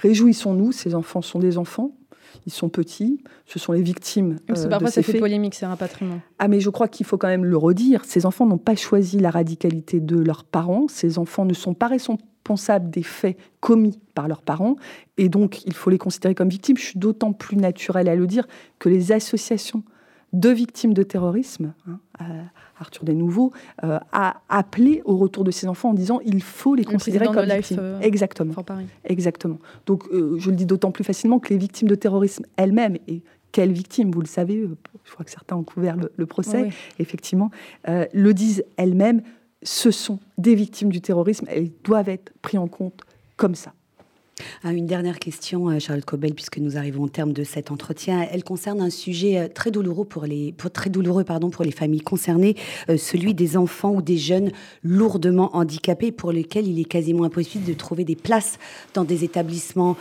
Réjouissons-nous, 0.00 0.72
ces 0.72 0.94
enfants 0.94 1.22
sont 1.22 1.38
des 1.38 1.58
enfants. 1.58 1.92
Ils 2.46 2.52
sont 2.52 2.68
petits, 2.68 3.22
ce 3.46 3.58
sont 3.58 3.72
les 3.72 3.82
victimes 3.82 4.38
que 4.46 4.58
euh, 4.58 4.68
parfois, 4.68 4.88
de 4.88 4.92
ça 4.92 5.02
fait 5.02 5.18
polémique, 5.18 5.54
ces 5.54 5.66
rapatriements. 5.66 6.20
Ah, 6.38 6.48
mais 6.48 6.60
je 6.60 6.70
crois 6.70 6.88
qu'il 6.88 7.06
faut 7.06 7.18
quand 7.18 7.28
même 7.28 7.44
le 7.44 7.56
redire. 7.56 8.04
Ces 8.04 8.26
enfants 8.26 8.46
n'ont 8.46 8.58
pas 8.58 8.76
choisi 8.76 9.18
la 9.18 9.30
radicalité 9.30 10.00
de 10.00 10.16
leurs 10.18 10.44
parents. 10.44 10.86
Ces 10.88 11.18
enfants 11.18 11.44
ne 11.44 11.54
sont 11.54 11.74
pas 11.74 11.88
responsables 11.88 12.90
des 12.90 13.02
faits 13.02 13.36
commis 13.60 13.98
par 14.14 14.28
leurs 14.28 14.42
parents. 14.42 14.76
Et 15.18 15.28
donc, 15.28 15.64
il 15.66 15.74
faut 15.74 15.90
les 15.90 15.98
considérer 15.98 16.34
comme 16.34 16.48
victimes. 16.48 16.76
Je 16.76 16.84
suis 16.84 16.98
d'autant 16.98 17.32
plus 17.32 17.56
naturelle 17.56 18.08
à 18.08 18.14
le 18.14 18.26
dire 18.26 18.46
que 18.78 18.88
les 18.88 19.12
associations 19.12 19.82
de 20.32 20.48
victimes 20.50 20.94
de 20.94 21.02
terrorisme, 21.02 21.72
hein, 21.88 21.98
euh, 22.20 22.24
Arthur 22.78 23.04
Desnouveaux, 23.04 23.52
euh, 23.84 23.98
a 24.12 24.36
appelé 24.48 25.02
au 25.04 25.16
retour 25.16 25.42
de 25.44 25.50
ces 25.50 25.66
enfants 25.66 25.90
en 25.90 25.94
disant 25.94 26.20
il 26.24 26.42
faut 26.42 26.74
les 26.74 26.84
Le 26.84 26.90
considérer 26.90 27.26
comme 27.26 27.44
Life, 27.44 27.56
victimes. 27.68 27.78
euh, 27.80 28.00
Exactement. 28.00 28.54
Paris. 28.62 28.86
Exactement. 29.04 29.58
Donc, 29.86 30.04
euh, 30.12 30.36
je 30.38 30.50
le 30.50 30.56
dis 30.56 30.66
d'autant 30.66 30.92
plus 30.92 31.04
facilement 31.04 31.38
que 31.40 31.48
les 31.50 31.58
victimes 31.58 31.88
de 31.88 31.94
terrorisme 31.94 32.44
elles-mêmes, 32.56 32.96
et 33.08 33.22
quelles 33.52 33.72
victimes, 33.72 34.12
vous 34.12 34.20
le 34.20 34.26
savez, 34.28 34.68
je 35.04 35.10
crois 35.12 35.24
que 35.24 35.30
certains 35.32 35.56
ont 35.56 35.64
couvert 35.64 35.96
le, 35.96 36.12
le 36.14 36.26
procès, 36.26 36.62
Oui. 36.62 36.72
effectivement, 37.00 37.50
le 37.88 38.32
disent 38.32 38.62
elles-mêmes, 38.76 39.22
ce 39.64 39.90
sont 39.90 40.20
des 40.38 40.54
victimes 40.54 40.90
du 40.90 41.00
terrorisme, 41.00 41.46
elles 41.48 41.70
doivent 41.84 42.08
être 42.08 42.32
prises 42.42 42.60
en 42.60 42.68
compte 42.68 43.00
comme 43.36 43.56
ça. 43.56 43.72
Une 44.64 44.86
dernière 44.86 45.18
question, 45.18 45.68
euh, 45.68 45.78
Charlotte 45.78 46.04
Cobel, 46.04 46.34
puisque 46.34 46.58
nous 46.58 46.76
arrivons 46.76 47.04
au 47.04 47.08
terme 47.08 47.32
de 47.32 47.44
cet 47.44 47.70
entretien. 47.70 48.26
Elle 48.30 48.44
concerne 48.44 48.80
un 48.80 48.90
sujet 48.90 49.38
euh, 49.38 49.48
très 49.48 49.70
douloureux 49.70 50.04
pour 50.04 50.24
les, 50.24 50.54
très 50.72 50.90
douloureux, 50.90 51.24
pardon, 51.24 51.50
pour 51.50 51.64
les 51.64 51.70
familles 51.70 52.00
concernées, 52.00 52.56
euh, 52.88 52.96
celui 52.96 53.34
des 53.34 53.56
enfants 53.56 53.92
ou 53.92 54.02
des 54.02 54.16
jeunes 54.18 54.50
lourdement 54.82 55.56
handicapés 55.56 56.12
pour 56.12 56.32
lesquels 56.32 56.66
il 56.66 56.78
est 56.78 56.84
quasiment 56.84 57.24
impossible 57.24 57.64
de 57.64 57.72
trouver 57.72 58.04
des 58.04 58.16
places 58.16 58.58
dans 58.94 59.04
des 59.04 59.24
établissements 59.24 59.96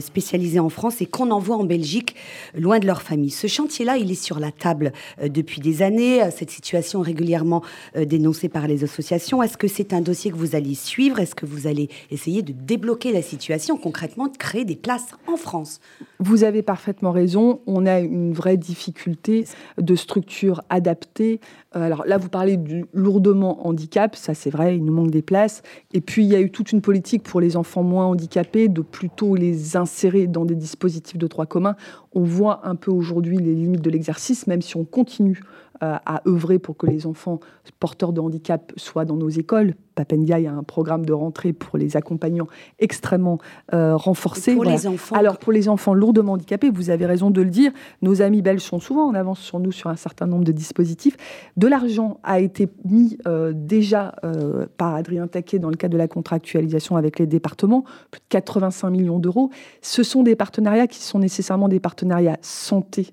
spécialisés 0.00 0.60
en 0.60 0.68
France 0.68 1.00
et 1.00 1.06
qu'on 1.06 1.30
envoie 1.30 1.56
en 1.56 1.64
Belgique, 1.64 2.14
loin 2.56 2.78
de 2.78 2.86
leur 2.86 3.02
famille. 3.02 3.30
Ce 3.30 3.46
chantier-là, 3.46 3.96
il 3.96 4.10
est 4.10 4.22
sur 4.22 4.38
la 4.38 4.50
table 4.50 4.92
depuis 5.22 5.60
des 5.60 5.82
années. 5.82 6.20
Cette 6.36 6.50
situation 6.50 7.00
régulièrement 7.00 7.62
dénoncée 7.94 8.48
par 8.48 8.66
les 8.66 8.84
associations. 8.84 9.42
Est-ce 9.42 9.56
que 9.56 9.68
c'est 9.68 9.92
un 9.92 10.00
dossier 10.00 10.30
que 10.30 10.36
vous 10.36 10.54
allez 10.54 10.74
suivre? 10.74 11.18
Est-ce 11.18 11.34
que 11.34 11.46
vous 11.46 11.66
allez 11.66 11.88
essayer 12.10 12.42
de 12.42 12.52
débloquer 12.52 13.12
la 13.12 13.22
situation, 13.22 13.76
concrètement, 13.82 14.28
de 14.28 14.36
créer 14.36 14.64
des 14.64 14.76
places 14.76 15.08
en 15.26 15.36
France 15.36 15.80
Vous 16.20 16.44
avez 16.44 16.62
parfaitement 16.62 17.10
raison. 17.10 17.60
On 17.66 17.84
a 17.84 18.00
une 18.00 18.32
vraie 18.32 18.56
difficulté 18.56 19.46
de 19.78 19.94
structure 19.96 20.62
adaptée. 20.70 21.40
Euh, 21.76 21.82
Alors 21.84 22.04
là, 22.06 22.16
vous 22.16 22.28
parlez 22.28 22.56
du 22.56 22.86
lourdement 22.94 23.66
handicap, 23.66 24.16
ça 24.16 24.34
c'est 24.34 24.50
vrai, 24.50 24.76
il 24.76 24.84
nous 24.84 24.92
manque 24.92 25.10
des 25.10 25.22
places. 25.22 25.62
Et 25.92 26.00
puis 26.00 26.24
il 26.24 26.30
y 26.30 26.36
a 26.36 26.40
eu 26.40 26.50
toute 26.50 26.72
une 26.72 26.80
politique 26.80 27.24
pour 27.24 27.40
les 27.40 27.56
enfants 27.56 27.82
moins 27.82 28.06
handicapés 28.06 28.68
de 28.68 28.80
plutôt 28.80 29.34
les 29.34 29.76
insérer 29.76 30.26
dans 30.26 30.44
des 30.44 30.54
dispositifs 30.54 31.18
de 31.18 31.26
droit 31.26 31.46
commun. 31.46 31.76
On 32.14 32.22
voit 32.22 32.66
un 32.66 32.76
peu 32.76 32.90
aujourd'hui 32.90 33.38
les 33.38 33.54
limites 33.54 33.82
de 33.82 33.90
l'exercice, 33.90 34.46
même 34.46 34.62
si 34.62 34.76
on 34.76 34.84
continue 34.84 35.40
à 35.82 36.22
œuvrer 36.28 36.58
pour 36.58 36.76
que 36.76 36.86
les 36.86 37.06
enfants 37.06 37.40
porteurs 37.80 38.12
de 38.12 38.20
handicap 38.20 38.72
soient 38.76 39.04
dans 39.04 39.16
nos 39.16 39.28
écoles. 39.28 39.74
Papendia, 39.94 40.38
il 40.38 40.44
y 40.44 40.46
a 40.46 40.52
un 40.52 40.62
programme 40.62 41.04
de 41.04 41.12
rentrée 41.12 41.52
pour 41.52 41.76
les 41.76 41.96
accompagnants 41.96 42.46
extrêmement 42.78 43.38
euh, 43.74 43.96
renforcé. 43.96 44.54
Pour 44.54 44.64
Voilà. 44.64 44.78
les 44.78 44.86
enfants, 44.86 45.16
Alors 45.16 45.38
pour 45.38 45.52
les 45.52 45.68
enfants 45.68 45.94
lourdement 45.94 46.32
handicapés, 46.32 46.70
vous 46.70 46.90
avez 46.90 47.04
raison 47.06 47.30
de 47.30 47.42
le 47.42 47.50
dire, 47.50 47.72
nos 48.00 48.22
amis 48.22 48.42
belges 48.42 48.62
sont 48.62 48.80
souvent 48.80 49.06
en 49.06 49.14
avance 49.14 49.40
sur 49.40 49.58
nous 49.58 49.72
sur 49.72 49.90
un 49.90 49.96
certain 49.96 50.26
nombre 50.26 50.44
de 50.44 50.52
dispositifs. 50.52 51.16
De 51.56 51.66
l'argent 51.66 52.20
a 52.22 52.40
été 52.40 52.68
mis 52.84 53.18
euh, 53.26 53.52
déjà 53.54 54.14
euh, 54.24 54.66
par 54.78 54.94
Adrien 54.94 55.26
Taquet 55.26 55.58
dans 55.58 55.70
le 55.70 55.76
cadre 55.76 55.92
de 55.92 55.98
la 55.98 56.08
contractualisation 56.08 56.96
avec 56.96 57.18
les 57.18 57.26
départements, 57.26 57.84
plus 58.10 58.20
de 58.20 58.26
85 58.30 58.90
millions 58.90 59.18
d'euros. 59.18 59.50
Ce 59.82 60.02
sont 60.02 60.22
des 60.22 60.36
partenariats 60.36 60.86
qui 60.86 61.02
sont 61.02 61.18
nécessairement 61.18 61.68
des 61.68 61.80
partenariats 61.80 62.38
santé, 62.40 63.08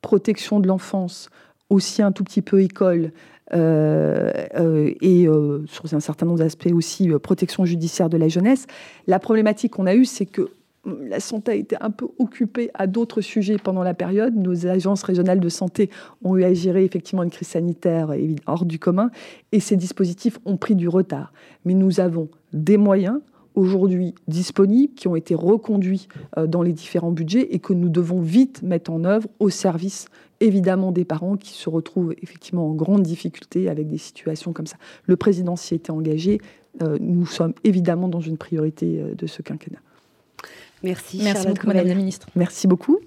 protection 0.00 0.60
de 0.60 0.68
l'enfance, 0.68 1.28
aussi 1.70 2.02
un 2.02 2.12
tout 2.12 2.24
petit 2.24 2.42
peu 2.42 2.62
école, 2.62 3.12
euh, 3.52 4.30
euh, 4.58 4.94
et 5.02 5.28
euh, 5.28 5.64
sur 5.66 5.92
un 5.92 6.00
certain 6.00 6.24
nombre 6.24 6.38
d'aspects 6.38 6.72
aussi 6.72 7.10
protection 7.22 7.66
judiciaire 7.66 8.08
de 8.08 8.16
la 8.16 8.28
jeunesse. 8.28 8.66
La 9.06 9.18
problématique 9.18 9.72
qu'on 9.72 9.86
a 9.86 9.94
eue, 9.94 10.06
c'est 10.06 10.24
que 10.24 10.48
hum, 10.84 11.06
la 11.06 11.20
santé 11.20 11.52
a 11.52 11.54
été 11.54 11.76
un 11.80 11.90
peu 11.90 12.08
occupée 12.18 12.70
à 12.72 12.86
d'autres 12.86 13.20
sujets 13.20 13.58
pendant 13.58 13.82
la 13.82 13.92
période. 13.92 14.34
Nos 14.34 14.66
agences 14.66 15.02
régionales 15.02 15.40
de 15.40 15.48
santé 15.50 15.90
ont 16.24 16.36
eu 16.36 16.44
à 16.44 16.54
gérer 16.54 16.84
effectivement 16.84 17.22
une 17.22 17.30
crise 17.30 17.48
sanitaire 17.48 18.14
hors 18.46 18.64
du 18.64 18.78
commun 18.78 19.10
et 19.52 19.60
ces 19.60 19.76
dispositifs 19.76 20.38
ont 20.46 20.56
pris 20.56 20.74
du 20.74 20.88
retard. 20.88 21.32
Mais 21.66 21.74
nous 21.74 22.00
avons 22.00 22.28
des 22.54 22.78
moyens 22.78 23.20
aujourd'hui 23.54 24.14
disponibles 24.26 24.94
qui 24.94 25.06
ont 25.06 25.14
été 25.14 25.34
reconduits 25.34 26.08
dans 26.36 26.62
les 26.62 26.72
différents 26.72 27.12
budgets 27.12 27.54
et 27.54 27.60
que 27.60 27.72
nous 27.72 27.88
devons 27.88 28.20
vite 28.20 28.62
mettre 28.62 28.90
en 28.90 29.04
œuvre 29.04 29.28
au 29.38 29.48
service 29.48 30.06
évidemment 30.40 30.92
des 30.92 31.04
parents 31.04 31.36
qui 31.36 31.52
se 31.52 31.68
retrouvent 31.68 32.14
effectivement 32.22 32.68
en 32.68 32.74
grande 32.74 33.02
difficulté 33.02 33.68
avec 33.68 33.88
des 33.88 33.98
situations 33.98 34.52
comme 34.52 34.66
ça. 34.66 34.76
Le 35.06 35.16
président 35.16 35.56
s'y 35.56 35.74
était 35.74 35.90
engagé. 35.90 36.40
Euh, 36.82 36.98
nous 37.00 37.26
sommes 37.26 37.54
évidemment 37.62 38.08
dans 38.08 38.20
une 38.20 38.36
priorité 38.36 39.00
euh, 39.00 39.14
de 39.14 39.26
ce 39.26 39.42
quinquennat. 39.42 39.78
Merci, 40.82 41.20
Merci 41.22 41.46
beaucoup, 41.46 41.66
Madame 41.66 41.86
la 41.86 41.94
Ministre. 41.94 42.28
Merci 42.34 42.66
beaucoup. 42.66 42.98